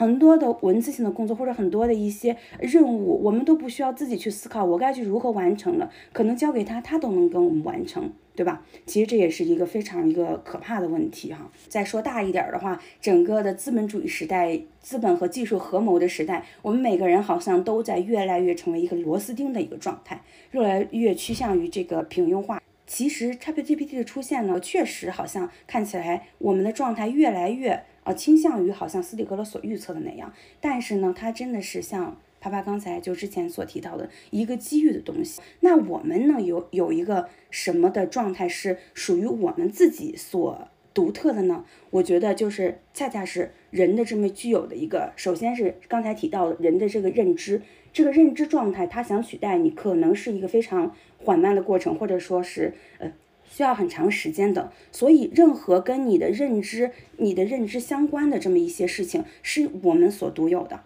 [0.00, 8.64] 很多的文字性的工作或者很多的一些任务，我们都不需要自己去思考，我该去如何完成了，可能交给他，他都能跟我们完成，对吧？
[8.86, 11.52] 其实这也是一个非常一个可怕的问题哈。
[11.68, 20.22] 再说大一点的话，整个的资本主义时代，资本和技术合谋的时代，我们每个人好像都在越来越成为一个螺丝钉的一个状态，
[20.52, 22.62] 越来越趋向于这个平庸化。
[22.86, 27.82] 其实 ChatGPT 的出现呢，确实好像看起来我们的状态越来越。
[28.02, 35.42] 呃，倾向于好像斯蒂格勒所预测的那样，但是呢，它真的是像啪啪刚才就之前所提到的一个机遇的东西。
[35.60, 41.66] 那我们呢，有有一个什么的状态是属于我们自己所独特的呢？
[41.90, 47.60] 我觉得就是恰恰是人的这么具有的一个，首先是刚才提到的人的这个认知，
[47.92, 53.12] 这个认知状态，它想取代你，可能是一个非常缓慢的过程，或者说是呃。
[53.50, 60.80] 需要很长时间的，所以任何跟你的认知、你的认知相关的这么一些事情，是我们所独有的。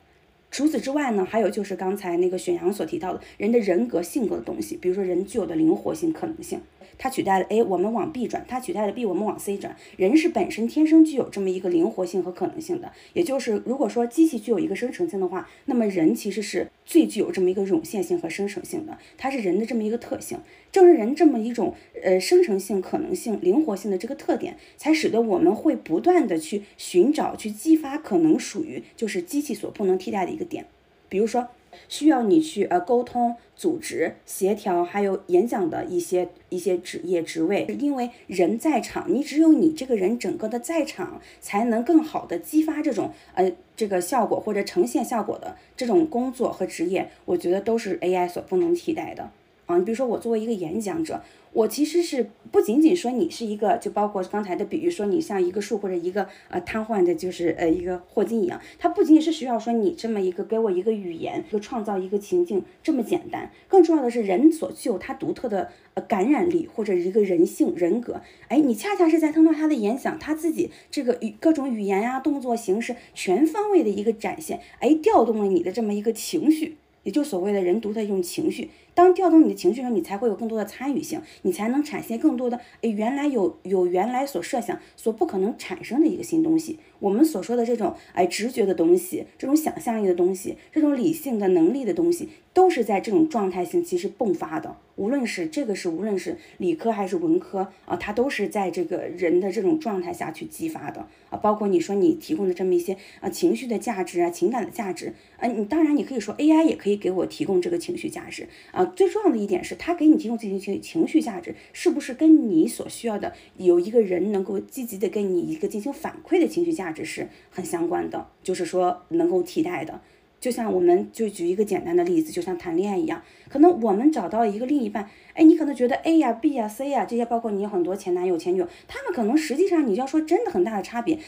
[0.50, 6.60] 除此之外呢，还有就是刚才那个选阳所提到的人的人格、性格的东西，比如说人具有的灵活性、可能性。
[6.98, 9.76] 它取代了 A，我们往 B 转；它取代了 B，我们往 C 转。
[9.96, 20.38] 人是本身天生具有这么一个灵活性和可能性的，也就是如果说机器具有一个生成性的话，那么人其实是最具有这么一个涌现性和生成性的，它是人的这么一个特性。
[20.72, 30.66] 正是人这么一种呃生成性、可能性、灵活性的这个特点，才使得我们会不断的去寻找、去激发可能属于就是机器所不能替代的一个点，
[31.08, 31.48] 比如说。
[31.88, 49.30] 需要你去呃沟通、组织、协调，还有演讲的一些一些职业职位，因为人在场，你只有你这个人整个的在场，才能更好的激发这种呃这个效果或者呈现效果的这种工作和职业，我觉得都是 AI 所不能替代的。
[49.66, 49.76] 啊。
[49.78, 51.22] 你比如说我作为一个演讲者。
[51.54, 78.70] 我其实是不仅仅说你是一个，就包括刚才的比喻，说你像一个树或者一个呃瘫痪的，就是呃一个霍金一样，它不仅仅是需要说你这么一个给我一个语言，就创造一个情境这么简单，更重要的是人所具有他独特的呃感染力或者一个人性人格，哎，你恰恰是在通过他的演讲，他自己这个语各种语言呀、动作形式全方位的一个展现，哎，调动了你的这么一个情绪，也就所谓的人独特一种情绪。
[78.94, 86.78] 当调动你的情绪时候，你才会有更多的参与性，你才能产生更多的诶，原来有有原来所设想所不可能产生的一个新东西。
[87.00, 94.76] 我们所说的这种哎直觉的东西，这种想象力的东西，这种理性的能力的东西，都是在这种状态性其实迸发的。
[94.96, 101.36] 无论是这个是无论是理科还是文科啊，它都是在这个人的这种状态下去激发的啊。
[101.36, 108.83] 包括你说你提供的这么一些啊情绪的价值啊，情感的价值啊，你当然你可以说 AI 也可以给我提供这个情绪价值啊。
[108.86, 120.00] 最重要的一点是，他给你提供这些情情绪价值，是不是跟你所需要的有一个人能够积极的给你一个进行反馈的情绪价值是很相关的，就是说能够替代的。
[120.40, 131.18] 就像我们就举一个简单的例子，就像谈恋爱一样，可能我们找到一个另一半，哎，你可能觉得 A 呀、B 呀、C 呀这些，包括你有很多前男友、前女友，他们可能实际上你要说真的很大的差别，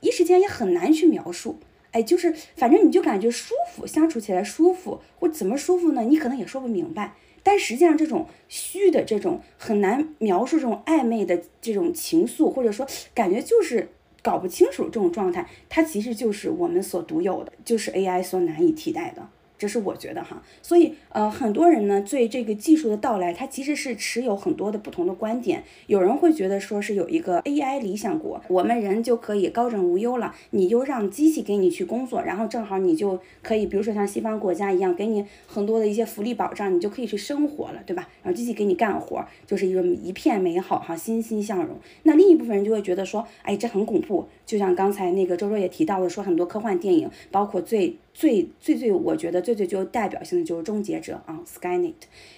[0.00, 1.60] 一时间也很难去描述。
[1.92, 6.02] 哎，就是反正你就感觉舒服，相处起来舒服，或怎么舒服呢？
[6.02, 7.14] 你可能也说不明白。
[7.42, 13.88] 但实际上，这种虚的这种很难描述，这种暧昧的这种情愫，或者说感觉就是
[14.20, 19.28] 搞不清楚这种状态，它其实就是我们所独有的，就是 AI 所难以替代的。
[19.58, 25.64] 这是我觉得哈，所以呃，很多人呢对这个技术的到来，他其实是持有很多的不同的观点。
[25.86, 38.08] 有人会觉得说是有一个 AI 理想国，我们人就可以高枕无忧了，你就让机器给你去工作，然后正好你就可以，比如说像西方国家一样，给你很多的一些福利保障，你就可以去生活了，对吧？
[38.22, 41.76] 然后机器给你干活，就是一个一片美好哈，欣欣向荣。
[42.02, 44.28] 那另一部分人就会觉得说，哎，这很恐怖。
[44.44, 47.96] 就像刚才那个周周也提到的，说很多科幻电影，包括最。
[48.16, 51.92] 最最最，我觉得最最具有代表性的就是终结者啊，Skynet，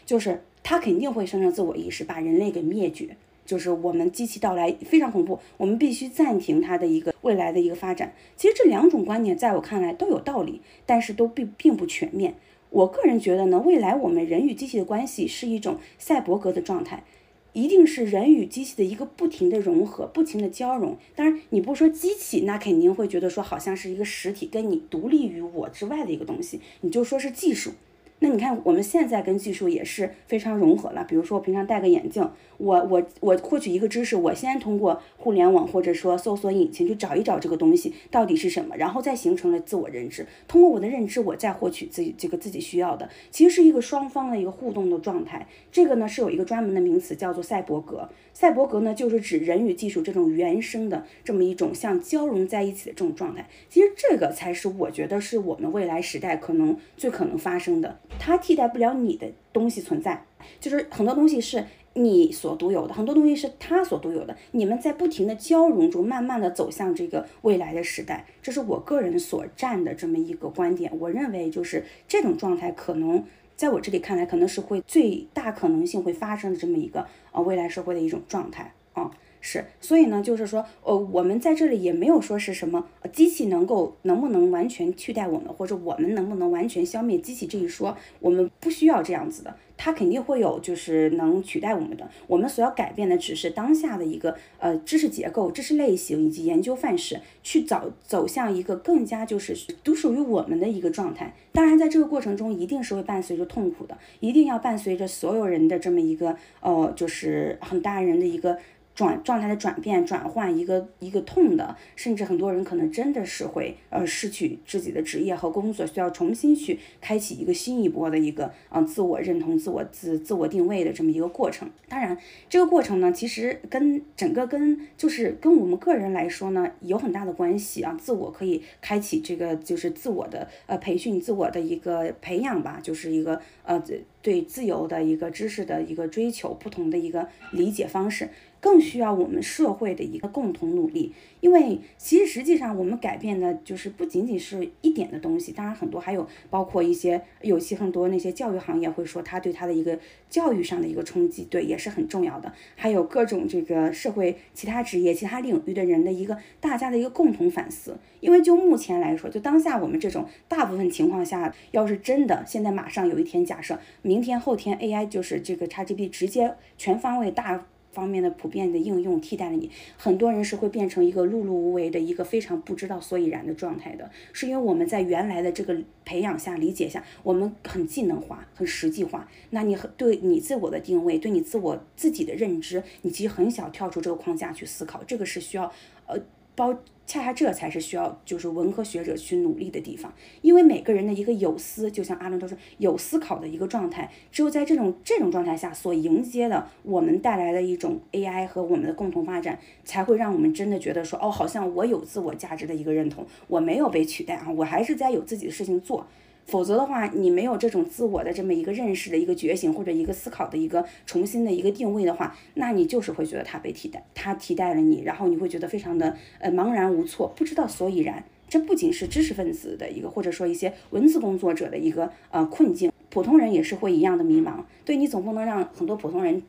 [0.04, 3.16] 就是它肯定会生成自我意识，把人类给灭绝。
[3.46, 8.12] 就是我们机器到来非常恐怖，我们必须暂停它的一个未来的一个发展。
[8.36, 12.34] 其实这两种观点在我看来都有道理，但是都并并不全面。
[12.70, 17.04] 我个人觉得呢，未来我们人与机器的关系是一种赛博格的状态。
[17.52, 20.96] 一定是人与机器的一个不停的融合，不停的交融。
[21.16, 26.60] 当然，你不说机器，那肯定会觉得说好像是一个实体，跟你独立于我之外的一个东西。
[26.82, 27.72] 你就说是技术。
[28.20, 31.04] 那你看，我们现在跟技术也是非常融合了。
[31.08, 40.26] 比如说，我平常戴个眼镜，我我我获取一个知识，我先通过互联网或者说搜索引擎去找一找这个东西到底是什么，然后再形成了自我认知。
[40.48, 45.46] 通过我的认知，我再获取自己这个自己需要的，其实是一个双方的一个互动的状态。
[45.70, 48.08] 这个呢是有一个专门的名词叫做赛博格。
[48.34, 53.48] 赛博格呢就是指人与技术这种原生的这么一种像交融在一起的这种状态。
[53.68, 57.98] 其实这个才是我觉得是我们未来时代可能最可能发生的。
[58.18, 60.24] 它替代不了你的东西存在，
[60.60, 61.64] 就是很多东西是
[61.94, 64.36] 你所独有的，很多东西是他所独有的。
[64.52, 70.92] 你们在不停的交融中，慢慢的走向这个未来的时代，这是我个人所站的这么一个观点。
[71.00, 73.24] 我认为就是这种状态，可能
[73.56, 79.10] 在我这里看来，可能是会最大可能性会发生的这么一个呃未来社会的一种状态啊。
[79.40, 92.10] 是，所以呢，就是说，呃，我们在这里也没有说是什么机器能够能不能完全取代我们，或者我们能不能完全消灭机器这一说，我们不需要这样子的，它肯定会有就是能取代我们的。
[92.26, 99.54] 我们所要改变的只是当下的一个呃知识结构、知识类型以及研究范式，去走走向一个更加就是
[99.84, 101.32] 独属于我们的一个状态。
[101.52, 108.58] 当然，在这个过程中，一定是会伴随着痛苦的，一定要伴随着所有人的这么一个呃，就是很大人的一个。
[108.98, 121.70] 转状态的转变、转换，一个一个痛的，甚至很多人可能真的是会呃失去自己的职业和工作，需要重新去开启一个新一波的一个呃自我认同、自我自自我定位的这么一个过程。
[121.88, 122.18] 当然，
[122.48, 127.96] 这个过程呢，其实跟整个跟就是跟我们个人来说呢，有很大的关系啊。
[127.96, 133.80] 自我可以开启这个就是自我的呃培训、自我的一个培养吧，就是一个呃
[134.20, 138.28] 对自由的一个知识的一个追求，不同的一个理解方式。
[138.60, 149.98] 更需要我们社会的一个共同努力，因为其实实际上我们改变的就是不仅仅是一点的东西，当然很多还有包括一些有些很多那些教育行业会说他对他的一个
[150.28, 152.52] 教育上的一个冲击，对也是很重要的。
[152.74, 157.96] 还有各种这个社会其他职业、其他领域的人的一个大家的一个共同反思。
[158.20, 167.66] 因为就目前来说，就当下我们这种大部分情况下，要是真的现在马上有一天假设明天后天 AI 就是这个 XGP 直接全方位大。
[167.92, 179.28] 方面的普遍的应用替代了你，很多人是会变成一个碌碌无为的一个非常不知道所以然的状态的，是因为我们在原来的这个培养下、理解下，我们很技能化、很实际化。
[179.50, 185.72] 那你很对你自我的定位、对你自我自己的认知，你其实很想跳出这个框架去思考，这个是需要
[186.06, 186.18] 呃
[186.54, 186.78] 包。
[187.08, 190.12] 恰恰这才是需要就是文科学者去努力的地方，
[190.42, 206.06] 因为每个人的一个有思，就像阿伦都说有思考的一个状态，只有在这种这种状态下所迎接的我们带来的一种 AI 和我们的共同发展，才会让我们真的觉得说，哦，好像我有自我价值的一个认同，我没有被取代啊，我还是在有自己的事情做。
[206.48, 218.24] 否则的话，你没有这种自我的这么一个认识的一个觉醒，或者一个思考的一个重新的一个定位的话，那你就是会觉得他被替代，他替代了你，然后你会觉得非常的呃茫然无措，不知道所以然。
[218.48, 224.64] 这不仅是知识分子的一个，或者说一些文字工作者的一个呃困境，普通人也是会一样的迷茫。
[224.86, 226.42] 对你总不能让很多普通人。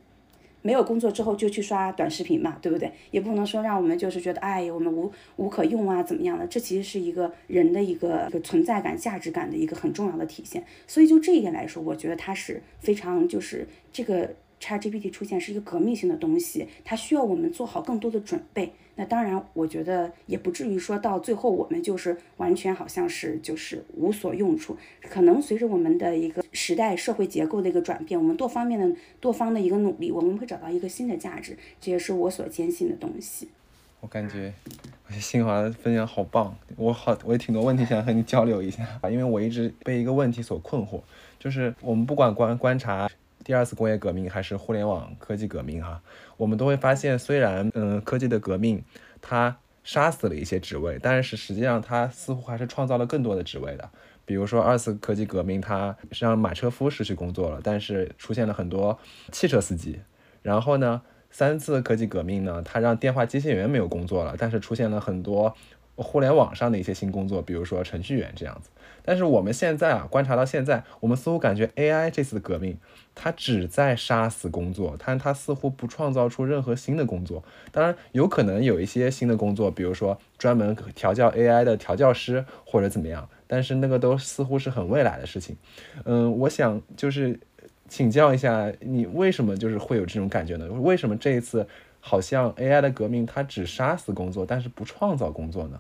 [0.62, 2.92] 没有工作之后就去刷短视频嘛，对不对？
[3.12, 6.46] 也不能说让我们就是觉得，哎，我们无无可用啊，怎么样的？
[6.48, 10.64] 这其实是一个人的一个一个存在感、价值感的一个很重要的体现。
[10.88, 14.36] 所以就这一点来说，我觉得它是非常就是这个。
[14.60, 18.74] ChatGPT 出现是一个革命性的东西，它需要我们做好更多的准备。
[18.96, 24.76] 那当然，我觉得也不至于说到最后我们就是完全好像是就是无所用处。
[25.10, 31.58] 可能随着我们的一个时代社会结构的一个转变，我们多方面的多方的一个努力，我们会找到一个新的价值。
[31.80, 33.48] 这也是我所坚信的东西。
[34.02, 34.54] 我感觉
[35.06, 41.02] 我觉得新华的分享好棒，我好我有挺多问题想和你交流一下，因为我一直被一个问题所困惑，
[41.38, 43.10] 就是我们不管观观察
[43.50, 46.04] 第二次工业革命还是互联网科技革命哈，
[46.38, 48.84] 我们都会发现，虽然嗯科技的革命
[49.24, 53.90] 它杀死了一些职位，但是实际上它似乎还是创造了更多的职位的。
[54.24, 59.00] 比如说二次科技革命，它让马车夫失去工作了，但是出现了很多
[59.32, 60.00] 汽车司机。
[60.44, 61.02] 然后呢，
[61.32, 65.56] 三次科技革命呢，它让电话接线员没有工作了，但是出现了很多
[65.96, 68.70] 互联网上的一些新工作，比如说程序员这样子。
[69.10, 72.78] 但是我们现在啊，观察到现在，我们似乎感觉 AI 这次的革命，
[73.16, 77.44] 它只在杀死工作，但它似乎不创造出任何新的工作。
[77.72, 83.28] 当然，有可能有一些新的工作，比如说专门调教 AI 的调教师或者怎么样。
[83.48, 85.58] 但是那个都似乎是很未来的事情，
[86.06, 87.40] 嗯，我想就是
[87.88, 90.68] 请教一下你，为什么就是会有这种感觉呢？
[90.68, 91.68] 为什么这一次
[92.00, 95.80] 好像 AI 的革命它只杀死工作，但是不创造工作呢？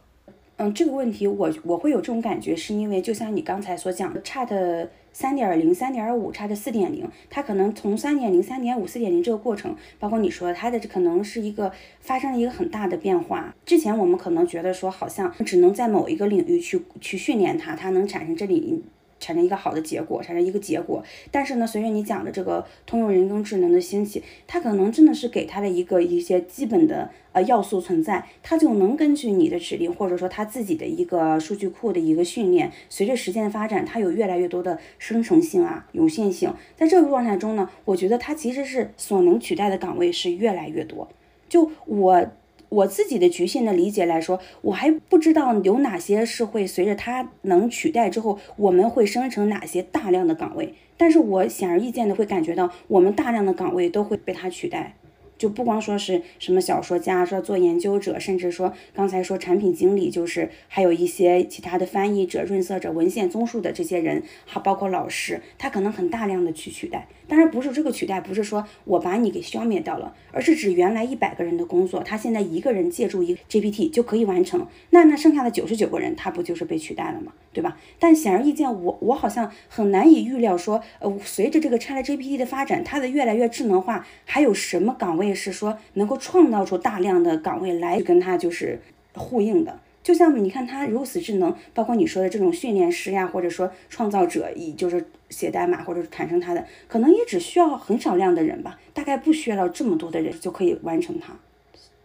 [0.61, 11.71] 嗯，这个问题我我会有这种感觉，是因为就像你刚才所讲的差的三点零、三点五、差的四点零，它可能从三点零、三点五、四点零这个过程，包括你说它的可能是一个
[12.01, 13.55] 发生了一个很大的变化。
[13.65, 18.83] 之前我们可能觉得说，好像只能在某一个领域去去训练它，它能产生这里。
[19.19, 21.03] 产生一个好的结果，产生一个结果。
[21.31, 36.53] 但是呢，随着你讲的这个通用人工智能的兴起，它可能真的是给它的一个一些基本的呃要素存在，它就能根据你的指令，或者说它自己的一个数据库的一个训练，随着时间的发展，它有越来越多的生成性啊、涌现性。
[36.75, 41.07] 在这个状态中呢，我觉得它其实是所能取代的岗位是越来越多。
[41.47, 42.31] 就我。
[42.69, 50.73] 我自己的局限的理解来说，我还不知道有哪些是会随着它能取代之后，我们会生成哪些大量的岗位。
[50.95, 54.95] 但是我显而易见的会感觉到，我们大量的岗位都会被它取代。
[55.39, 67.07] 就不光说是什么小说家，说做研究者，甚至说刚才说产品经理，就是还有一些其他的翻译者、润色者、文献综述的这些人，还包括老师，他可能很大量的去取代。
[67.27, 77.31] 当然不是这个取代，不是说我把你给消灭掉了，而是指原来一百个人的工作，他现在一个人借助一个 GPT 就可以完成，那那剩下的九十九个人，他不就是被取代了吗？
[77.53, 77.77] 对吧？
[77.99, 88.79] 但显而易见，我我好像很难以预料说，呃，随着这个 ChatGPT 的发展，它的越来越智能化，还有什么岗位也是说能够创造出大量的岗位来跟它就是
[89.13, 89.79] 呼应的？
[90.01, 101.33] 就像你看它如此智能，包括你说的这种训练师呀，或者说创造者，以就是写代码或者产生它的，可能也只需要很少量的人吧，大概不需要这么多的人就可以完成它。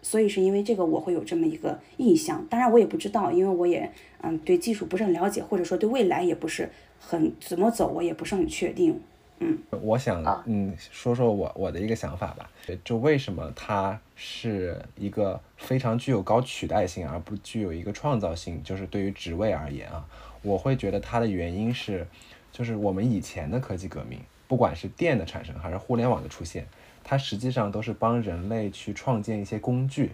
[0.02, 3.90] 所以是因为这个我会有这么一个印象，当然我也不知道，因为我也
[4.20, 6.68] 嗯对技术不是很了解，或者说对未来也不是
[6.98, 9.00] 很怎么走，我也不是很确定。
[9.40, 12.48] 嗯，我想嗯说说我我的一个想法吧，
[12.84, 20.06] 就为什么它是一个非常具有高取代性而不具有一个创造性，就是对于职位而言啊，
[20.42, 22.06] 我会觉得它的原因是，
[22.52, 26.66] 就是我们以前的科技革命，不管是电的产生还是互联网的出现，
[27.02, 30.12] 它实际上都是帮人类去创建一些工具，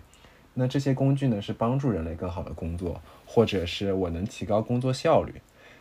[0.55, 5.35] 那这些工具呢是帮助人类更好的工作，或者是我能提高工作效率，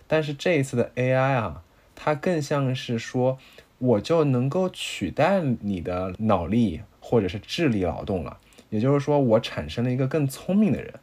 [0.08, 1.64] 但是这一次的 AI 啊。
[2.02, 3.38] 它更像是说，
[3.78, 8.38] 我就能够取代你的脑力或者是智力劳动了。
[8.70, 10.94] 也就是说，我产生了一个更聪明的人。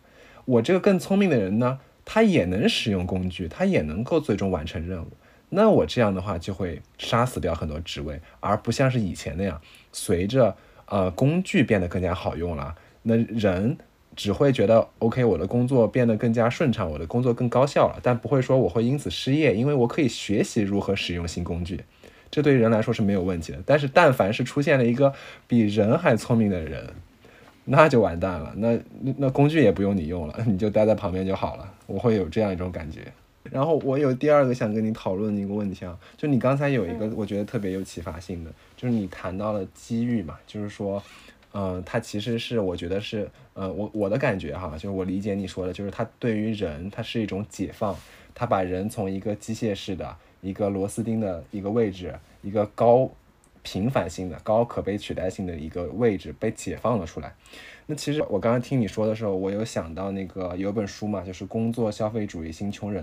[0.46, 5.08] 我这个更聪明的人呢，他也能使用工具，他也能够最终完成任务。
[5.50, 9.60] 那我这样的话就会杀死掉很多职位，而不像是以前那样，
[9.92, 10.56] 随着
[10.86, 13.76] 呃工具变得更加好用了，那人。
[14.16, 21.84] 只会觉得 OK，我的工作变得更加顺畅，我的工作更高效了，但不会说我会因此失业，因为我可以学习如何使用新工具，
[22.30, 23.58] 这对人来说是没有问题的。
[23.66, 25.12] 但是，但凡是出现了一个
[25.46, 26.88] 比人还聪明的人，
[27.66, 28.78] 那就完蛋了，那
[29.18, 31.70] 那工具也不用你用了，你就待在旁边就好了。
[31.86, 33.00] 我会有这样一种感觉。
[33.50, 41.02] 然后我有第二个想跟你讨论的一个问题啊，就你刚才有一个我觉得特别有启发性的，就是你谈到了机遇嘛，就是说。
[41.58, 43.26] 嗯，它其实是我觉得是，
[43.56, 47.96] 呃，我我的感觉哈，就是我理解你说的，就是它对于人，它是一种解放，
[48.34, 53.10] 它把人从一个机械式的一个螺丝钉的一个位置，一个高
[53.62, 57.34] 平凡性的、高可被取代性的一个位置被解放了出来。
[57.86, 63.02] 那其实我刚刚听你说的时候，我有想到那个有本书嘛，就是《工作消费主义新穷人》。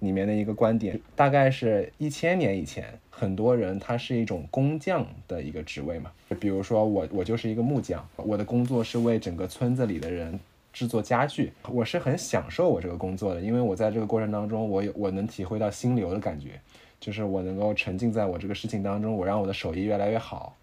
[0.00, 6.10] 里面的一个观点，大概是一千年以前，很多人他是一种工匠的一个职位嘛。
[6.40, 10.38] 比如说我，我就是一个木匠，我的工作是为整个村子里的人
[10.72, 16.60] 制作家具，我是很享受我这个工作的，因为我在这个过程当中，我有我能体会到心流的感觉，
[16.98, 20.56] 就是我能够沉浸在我这个事情当中，我让我的手艺越来越好。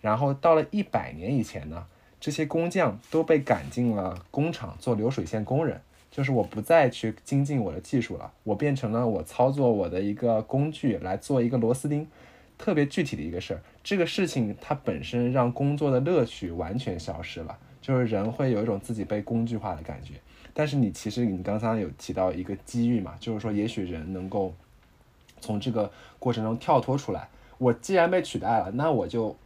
[0.00, 1.84] 然后到了一百年以前呢，
[2.20, 12.06] 这些工匠都被赶进了工厂做流水线工人，就是我不再去精进我的技术了，我变成了我操作我的一个工具来做一个螺丝钉，
[12.56, 13.62] 特别具体的一个事儿。
[13.84, 20.14] 这个事情它本身让工作的乐趣完全消失了，就是人会有一种自己被工具化的感觉。
[20.54, 24.52] 但是你其实你刚刚有提到一个机遇嘛，就是说也许人能够
[25.40, 27.28] 从这个过程中跳脱出来。
[27.58, 29.36] 我既然被取代了，那我就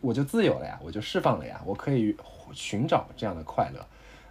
[0.00, 2.16] 我就自由了呀，我就释放了呀，我可以
[2.52, 3.86] 寻找这样的快乐。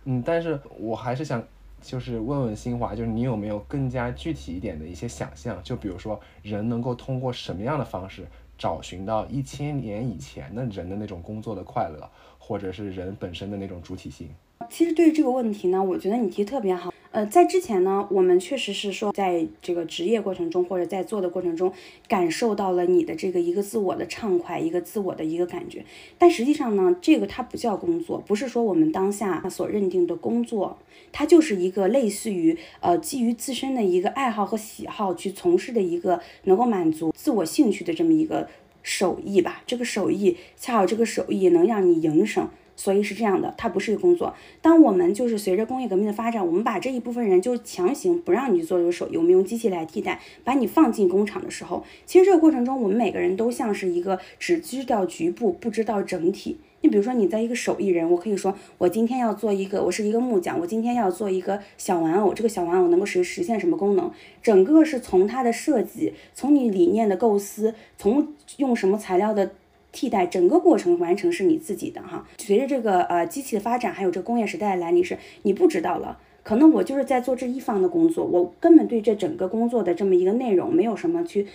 [0.06, 1.44] 嗯，但是我还是想
[1.84, 5.62] 就是问问新华，就是你有没有更加具体一点的一些想象？
[5.62, 8.26] 就比如说人能够通过什么样的方式
[8.58, 14.30] 找寻到一千年以前的人的那种工作的快乐，或者是人本身的那种主体性？
[14.70, 16.92] 其实对于这个问题呢，我觉得你提特别好。
[17.14, 21.72] 呃，在之前呢，我们确实是说，在这个职业过程中或者在做的过程中，
[22.08, 25.86] 感受到了你的这个一个自我的畅快，一个自我的一个感觉。
[26.18, 30.80] 但实际上呢，这个它不叫工作，不是说我们当下所认定的工作，
[31.12, 38.50] 它就是一个类似于呃基于自身的一个爱好和喜好去从事的一个能够满足自我兴趣的这么一个
[38.82, 39.62] 手艺吧。
[39.68, 42.50] 这个手艺恰好这个手艺能让你营生。
[42.76, 44.34] 所以是这样的，它不是一个工作。
[44.62, 56.58] 当我们就是随着工业革命的发展，我们把这一部分人就强行不让你做这个手艺，我们用机器来替代，把你放进工厂的时候，其实这个过程中，我们每个人都像是一个只知道局部，不知道整体。
[56.82, 64.12] 你比如说，你在一个手艺人，我可以说，我今天要做一个，我是一个木匠，我今天要做一个小玩偶，这个小玩偶能够实实现什么功能？
[64.42, 68.28] 整个是从它的设计，从你理念的构思，从
[68.58, 69.52] 用什么材料的。
[69.94, 76.20] 替代整个过程完成是你自己的哈，随着这个呃机器的发展，还有这工业时代的来临，是你不知道了。
[76.44, 81.48] 可能我就是在做这一方的工作，我根本对这整个工作的这么一个内容没有什么去。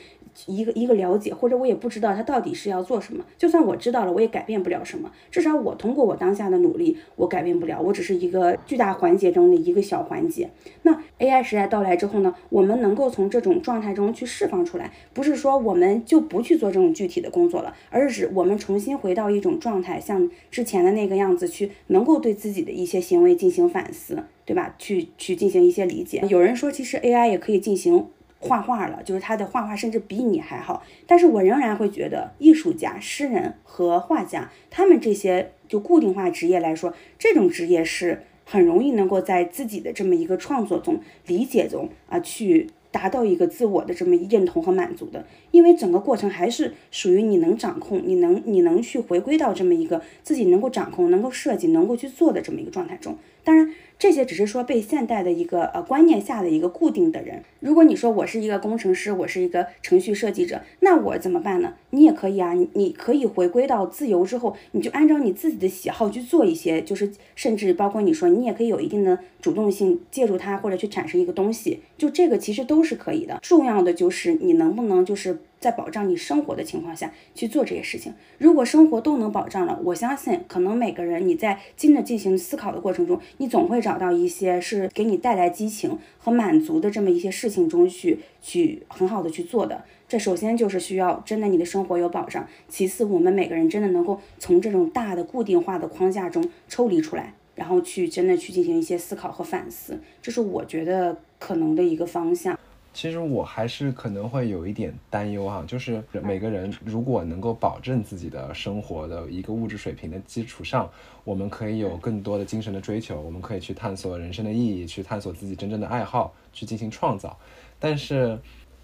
[0.46, 3.24] 一个一个了解，或者我也不知道他到底是要做什么。
[3.36, 5.10] 就算我知道了，我也改变不了什么。
[5.30, 7.80] 至少我通过我当下的努力，我改变不了。
[7.80, 10.50] 我只是一个巨大环节中的一个小环节。
[10.82, 12.34] 那 AI 时代到来之后呢？
[12.50, 24.74] 我们能够从这种状态中去释放出来，不是说我们就不去做这种具体的工作了，而是指我们重新回到一种状态，像之前的那个样子，去能够对自己的一些行为进行反思，对吧？
[24.78, 26.24] 去去进行一些理解。
[26.28, 28.06] 有人说，其实 AI 也可以进行。
[28.40, 53.74] 画画了，就是他的画画甚至比你还好，但是我仍然会觉得艺术家、诗人和画家，他们这些就固定化职业来说，这种职业是很容易能够在自己的这么一个创作中、理解中啊，去达到一个自我的这么认同和满足的，因为整个过程还是属于你能掌控、你能你能去回归到这么一个自己能够掌控、能够设计、能够去做的这么一个状态中，当然。
[53.98, 57.42] 这些只是说被现代的一个呃观念下的一个固定的人。
[57.58, 61.74] 如果你说我是一个工程师，我是一个程序设计者，那我怎么办呢？
[61.90, 73.38] 你也可以啊，你你可以回归到自由之后，你就按照你自己的喜好去做一些，就是甚至包括你说你也可以有一定的主动性，借助它或者去产生一个东西，就这个其实都是可以的。
[73.42, 75.40] 重要的就是你能不能就是。
[75.60, 78.14] 在保障你生活的情况下去做这些事情。
[78.38, 89.84] 如果生活都能保障了，我相信可能每个人你在真的进行思考的过程中，你总会找到一些是给你带来激情和满足的这么一些事情中去去很好的去做的。
[90.08, 102.58] 这首先就是需要真的你的生活有保障，其次我们每个人真的能够从这种大的固定化的框架中抽离出来，然后去真的去进行一些思考和反思，这是我觉得可能的一个方向。
[102.98, 110.90] 其实我还是可能会有一点担忧哈，就是每个人如果能够保证自己的生活的一个物质水平的基础上，
[111.22, 117.38] 我们可以有更多的精神的追求，我们可以去探索人生的意义，去探索自己真正的爱好，去进行创造。
[117.78, 118.36] 但是，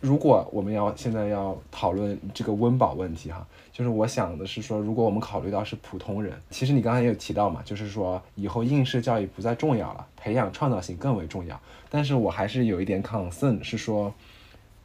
[0.05, 11.59] 如果我们要现在要讨论这个温饱问题哈，就是我想的是说，如果我们考虑到是普通人，其实你刚才也有提到嘛，就是说以后应试教育不再重要了，培养创造性更为重要。
[11.89, 14.13] 但是我还是有一点 concern，是说，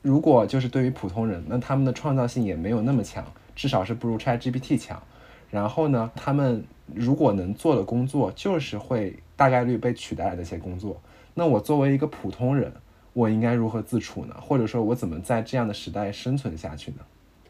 [0.02, 3.26] 如果就是对于普通人，那他们的创造性也没有那么强，
[3.58, 5.04] 至少是不如 ChatGPT 强。
[5.52, 6.64] 然后呢，他们
[6.96, 10.96] 如果能做的工作，就是会大概率被取代的那些工作。
[11.34, 12.72] 那我作为一个普通人，
[13.20, 14.36] 我应该如何自处呢？
[14.40, 17.00] 或者说，我怎么在这样的时代生存下去呢？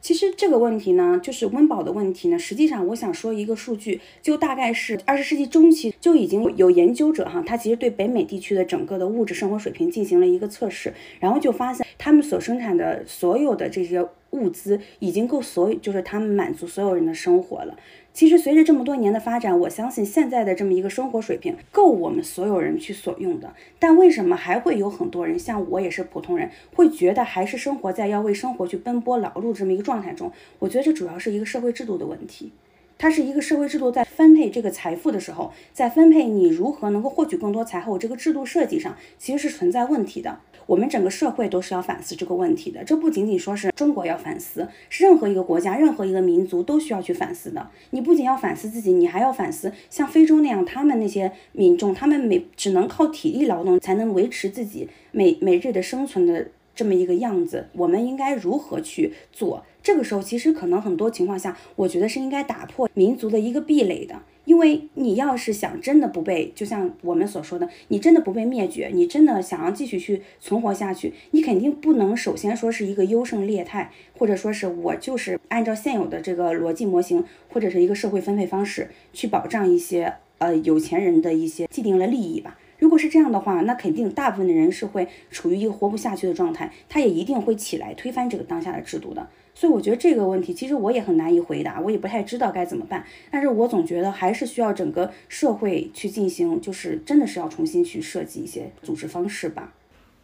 [0.02, 2.40] 其实这个问题呢，就是温饱的问题呢。
[2.40, 17.78] 实际上，我想说一个数据，就大概是二十世纪中期就已经有研究者哈，他其实对北美地区的整个的物质生活水平进行了一个测试，然后就发现他们所生产的所有的这些物资已经够所有，就是他们满足所有人的生活了。
[18.20, 23.54] 其实随着这么多年的发展，我相信现在的这么一个生活水平够我们所有人去所用的。
[23.80, 30.34] 但为什么还会有很多人，像我也是普通人，会觉得还是生活在要为生活去奔波劳碌这么一个状态中？
[30.60, 32.52] 我觉得这主要是一个社会制度的问题。
[32.98, 40.42] 它是一个社会制度在分配这个财富的时候，在分配你如何能够获取更多财后这个制度设计上，其实是存在问题的。
[40.70, 47.72] 我们整个社会都是要反思这个问题的，这不仅仅说是中国要反思，是任何一个国家、任何一个民族都需要去反思的。
[47.90, 56.50] 你不仅要反思自己，你还要反思像非洲那样，他们那些民众，他们每只能靠体力劳动才能维持自己每每日的生存的
[56.80, 59.66] 这么一个样子，我们应该如何去做？
[59.84, 64.16] 这个时候，其实可能很多情况下，我觉得是应该打破民族的一个壁垒的。
[64.46, 82.58] 因为你要是想真的不被，就像我们所说的，你真的不被灭绝，你真的想要继续去存活下去，你肯定不能首先说是一个优胜劣汰，或者说是我就是按照现有的这个逻辑模型，或者是一个社会分配方式去保障一些呃有钱人的一些既定的利益吧。
[82.80, 89.28] 如果是这样的话，那肯定大部分的人是会处于一个活不下去的状态，他也一定会起来推翻这个当下的制度的。
[89.54, 93.06] 所以我觉得这个问题其实我也很难以回答，我也不太知道该怎么办。
[93.30, 99.74] 但是我总觉得还是需要整个社会去进行，就是真的是要重新去设计一些组织方式吧。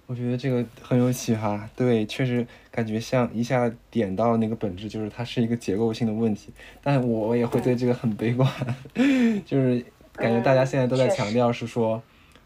[0.07, 6.53] 我觉得这个很有启发，对，确实感觉像一下点到那个本质，就是它是一个结构性的问题。
[6.81, 8.47] 但我也会对这个很悲观，
[9.45, 9.83] 就是
[10.13, 12.01] 感觉大家现在都在强调是说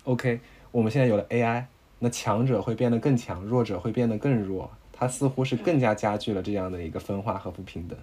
[0.10, 0.40] ，OK，
[0.72, 1.66] 我们现在有了 AI，
[2.00, 4.72] 那强者会变得更强，弱者会变得更弱。
[4.92, 7.98] 它似乎是更加加剧了这样的一个分化和不平等，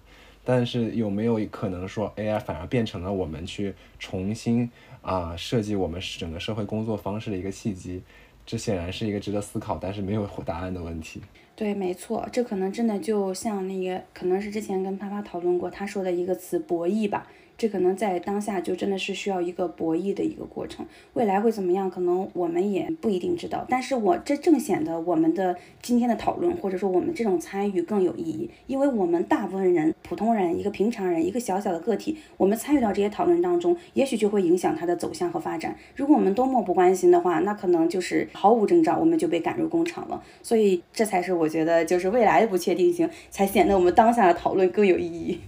[0.44, 4.70] 但是有没有可能说 AI 反而变成了我们去重新
[5.02, 8.02] 啊设计我们整个社会工作方式的一个契机？
[8.46, 11.20] 这显然是一个值得思考，但是没有答案的问题。
[11.56, 17.26] 对，没错，这可能真的就像那个，可能是之前跟啪啪讨论过，他说的一个词“博弈”吧。
[17.58, 20.84] 这可能在当下就真的是需要一个博弈的一个过程，
[21.14, 23.64] 未来会怎么样，可能我们也不一定知道。
[23.68, 35.74] 但是我这正显得我们的今天的讨论，或者说我们这种参与更有意义，因为我们大部分人、普通人、一个平常人、一个小小的个体，我们参与到这些讨论当中，也许就会影响它的走向和发展。
[35.94, 40.22] 如果我们都漠不关心的话，那可能就是毫无征兆，我们就被赶入工厂了。
[40.42, 45.40] 所以这才是我觉得，就是未来的不确定性，才显得我们当下的讨论更有意义。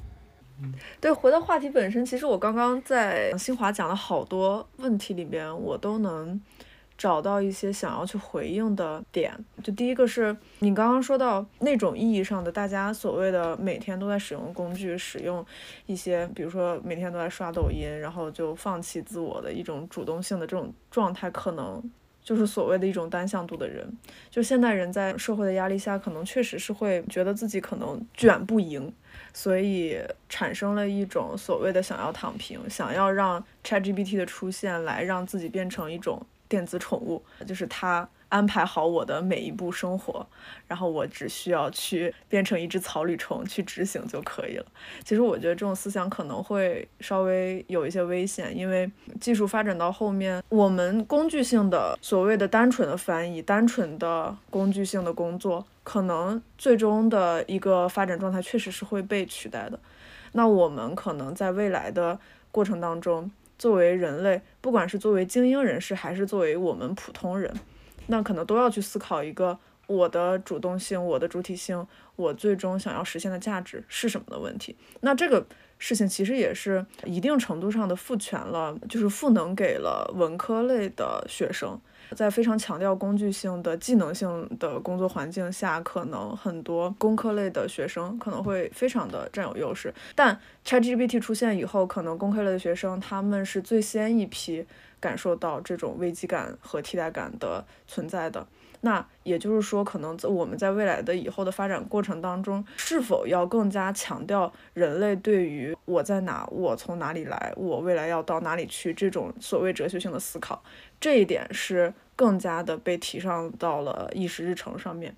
[1.00, 6.40] 对，回到话题本身，其实我刚刚在新华讲了好多问题里边，我都能
[6.96, 9.32] 找到一些想要去回应的点。
[9.62, 15.44] 就第一个是你刚刚说到那种意义上的，大家所谓的每天都在使用工具，使用
[15.86, 21.80] 一些，比如说每天都在刷抖音，然后就放弃自我的一种主动性的这种状态，可能
[22.20, 23.88] 就是所谓的一种单向度的人。
[24.28, 28.92] 就现代人在社会的压力下，可能确实是会觉得自己可能卷不赢。
[29.32, 29.98] 所以
[30.28, 40.26] 产生了一种所谓的想要躺平，想要让 ChatGPT 的出现来让自己变成一种电子宠物，就是它安排好我的每一步生活，
[40.66, 44.66] 然后我只需要去变成一只草履虫去执行就可以了。
[45.04, 48.90] 其实我觉得这种思想可能会稍微有一些危险，因为
[49.20, 55.66] 技术发展到后面，我们工具性的所谓的单纯的翻译、单纯的工具性的工作。
[55.84, 59.80] 可能最终的一个发展状态确实是会被取代的。
[60.32, 62.20] 那我们可能在未来的
[62.52, 67.50] 过程当中，作为人类，不管是作为精英人士，还是作为我们普通人，
[68.08, 71.86] 那可能都要去思考一个我的主动性、我的主体性、
[72.16, 74.76] 我最终想要实现的价值是什么的问题。
[75.00, 75.46] 那这个
[75.78, 81.80] 事情其实也是一定程度上的赋权了，就是赋能给了文科类的学生。
[82.16, 89.92] 在非常强调工具性的技能性的工作环境下，可能很多工科类的学生可能会非常的占有优势。
[90.14, 94.66] 但 ChatGPT 出现以后，可能工科类的学生他们是最先一批
[95.00, 98.46] 感受到这种危机感和替代感的存在的。
[98.80, 110.62] 那也就是说，可能在我们在未来的以后的发展过程当中，是否要更加强调人类对于我在哪、我从哪里来、我未来要到哪里去这种所谓哲学性的思考？
[111.00, 115.16] 这一点是更加的被提上到了议事日程上面。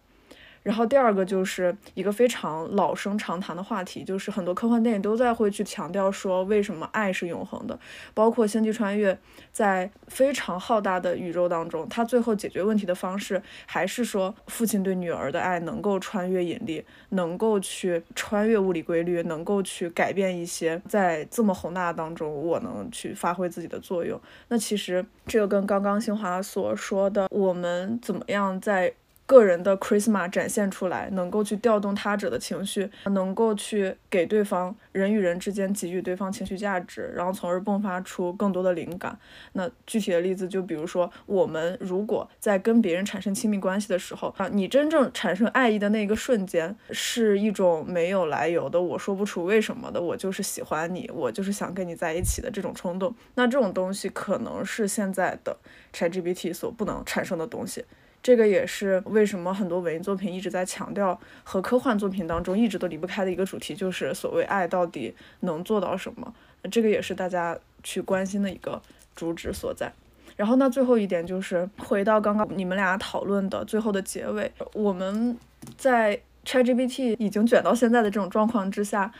[0.62, 7.78] 然后第二个就是一个非常老生常谈的话题，就是很多科幻电影都在会去强调说，为什么爱是永恒的？
[8.12, 9.14] 包括《星际穿越》
[9.50, 24.20] 在非常浩大的宇宙当中，它最后解决问题的方式还是说，父亲对女儿的爱能够穿越引力，能够去穿越物理规律，能够去改变一些在这么宏大当中，我能去发挥自己的作用。
[24.48, 28.92] 那其实这个跟刚刚新华所说的，我们怎么样在
[29.30, 39.16] 个人的 charisma 展现出来，能够去调动他者的情绪，能够去给对方人与人之间给予对方情绪价值，然后从而迸发出更多的灵感。
[39.52, 53.14] 那具体的例子就比如说，我们如果在跟别人产生亲密关系的时候啊，你真正产生爱意的那个瞬间，是一种没有来由的，我说不出为什么的，我就是喜欢你，我就是想跟你在一起的这种冲动。
[53.36, 55.56] 那这种东西可能是现在的
[55.92, 57.84] ChatGPT 所不能产生的东西。
[58.22, 66.34] 这个也是为什么很多文艺作品一直在强调和科幻作品当中一直都离不开的一个主题，就是所谓爱到底能做到什么。
[66.70, 68.80] 这个也是大家去关心的一个
[69.16, 69.90] 主旨所在。
[70.36, 75.36] 然后那最后一点就是回到刚刚你们俩讨论的最后的结尾，我们
[75.76, 79.12] 在 ChatGPT 已经卷到现在的这种状况之下。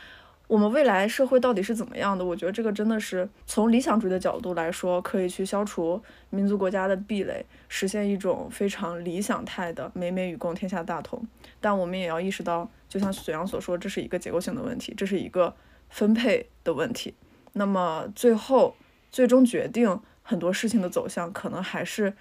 [0.51, 2.25] 我们未来社会到底是怎么样的？
[2.25, 11.25] 我觉得这个真的是从理想主义的角度来说，可以去消除民族国家的壁垒，实现一种非常理想态的美美与共，天下大同。
[11.61, 15.55] 但我们也要意识到，就像隋阳所说，这是一个结构性的问题，这是一个
[15.87, 17.15] 分配的问题。
[17.53, 18.75] 那么最后
[19.09, 22.13] 最终决定很多事情的走向，可能还是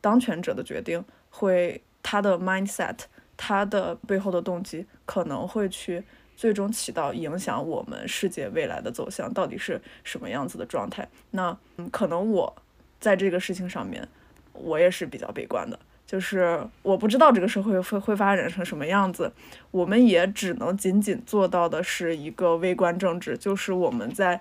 [0.00, 3.00] 当权者的决定，会他的 mindset，
[3.36, 6.02] 他的背后的动机可能会去。
[6.36, 11.08] 最终起到影响我们世界未来的走向到底是什么样子的状态？
[11.30, 12.54] 那嗯，可能我
[13.00, 14.06] 在这个事情上面，
[14.52, 19.32] 我也是比较悲观的，就是我不知道这个社会会会发展成什么样子，
[19.70, 24.40] 我们也只能仅仅做到的是一个微观政治，就是我们在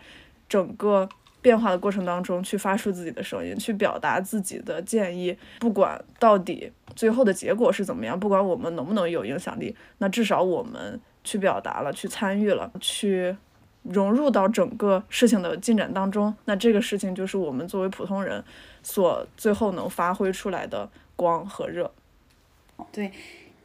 [0.49, 1.07] 整个
[1.41, 10.99] 变化的过程当中去发出自己的声音，去表达自己的建议，不管到底最后的结果是怎么样，不管我们能不能有影响力，那至少我们。
[11.23, 13.35] 去表达了，去参与了，去
[13.83, 16.33] 融入到整个事情的进展当中。
[16.45, 18.43] 那这个事情就是我们作为普通人
[18.81, 21.91] 所最后能发挥出来的光和热。
[22.91, 23.11] 对，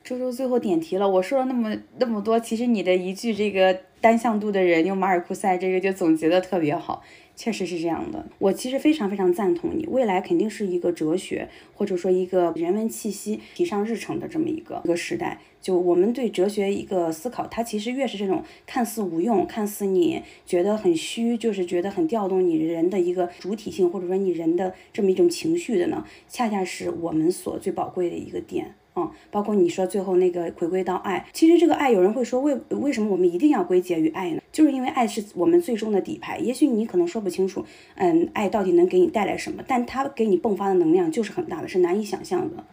[0.05, 1.09] 周周最后点题了。
[1.09, 7.03] 我说了那么那么多，其实你的一句这个单向度的人用马尔库塞这个就总结的特别好。
[7.39, 9.87] 确实是这样的，我其实非常非常赞同你。
[9.87, 15.41] 未来肯定是一个哲学，或者说一个人文气息提上日程的这么一个一个时代。
[15.61, 28.75] 就我们对哲学一个思考，它其实越是这种看似无用、看似你觉得很虚，就是觉得很调动你人的一个主体性，或者说你人的这么一种情绪的呢，恰恰是我们所最宝贵的一个点。
[28.99, 34.43] 嗯，包括你说最后那个回归到爱，其实这个爱，有人会说为为什么我们一定要归结于爱呢？
[34.51, 36.39] 就是因为爱是我们最终的底牌。
[36.39, 37.65] 也许你可能说不清楚，
[37.95, 42.65] 嗯，爱到底能给你带来什么，但它给你迸发的能量就是很大的，是难以想象的。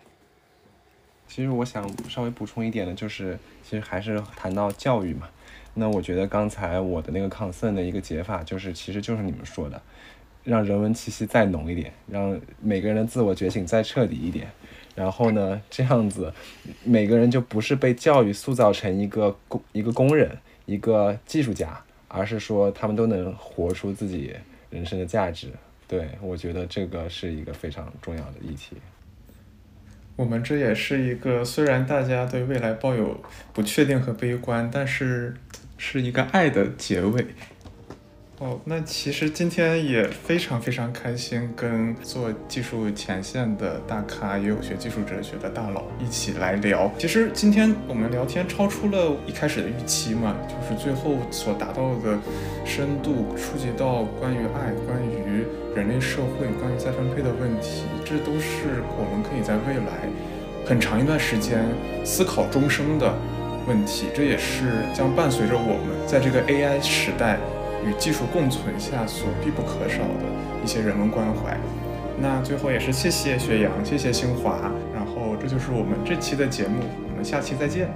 [1.28, 5.28] 其实我想稍微补充一点的，就是其实还是谈到教育嘛。
[5.74, 9.82] 那我觉得刚才我的那个 concern 的一个解法，就是其实就是你们说的，
[10.44, 14.48] 让人文气息再浓一点，让每个人的自我觉醒再彻底一点。
[14.96, 16.34] 然后呢，这样子，
[16.84, 24.34] 每个人就不是被教育塑造成一个工一个工人，一个技术家，而是说他们都能活出自己
[24.70, 25.50] 人生的价值。
[25.88, 28.78] 对我觉得这个是一个非常重要的议题。
[30.16, 33.22] 我们这也是一个虽然大家对未来抱有
[33.54, 35.36] 不确定和悲观，但是
[35.78, 37.28] 是一个爱的结尾。
[38.40, 46.92] 哦，那其实今天也非常非常开心，跟做技术前线的大咖，也有学技术哲学的大佬一起来聊。
[46.98, 52.20] 其实今天我们聊天超出了一开始的预期嘛，就是最后所达到的
[52.66, 60.10] 深度，触及到关于爱、关于人类社会、关于再分配的问题，这都是我们可以在未来
[60.66, 61.64] 很长一段时间
[62.04, 63.18] 思考终生的
[63.66, 64.08] 问题。
[64.14, 67.40] 这也是将伴随着我们在这个 AI 时代。
[67.86, 70.26] 与技术共存下所必不可少的
[70.64, 71.58] 一些人文关怀。
[72.20, 74.72] 那最后也是谢谢雪阳，谢谢星华。
[74.94, 77.90] 然后这就是我们这期的节目，我们下期再见。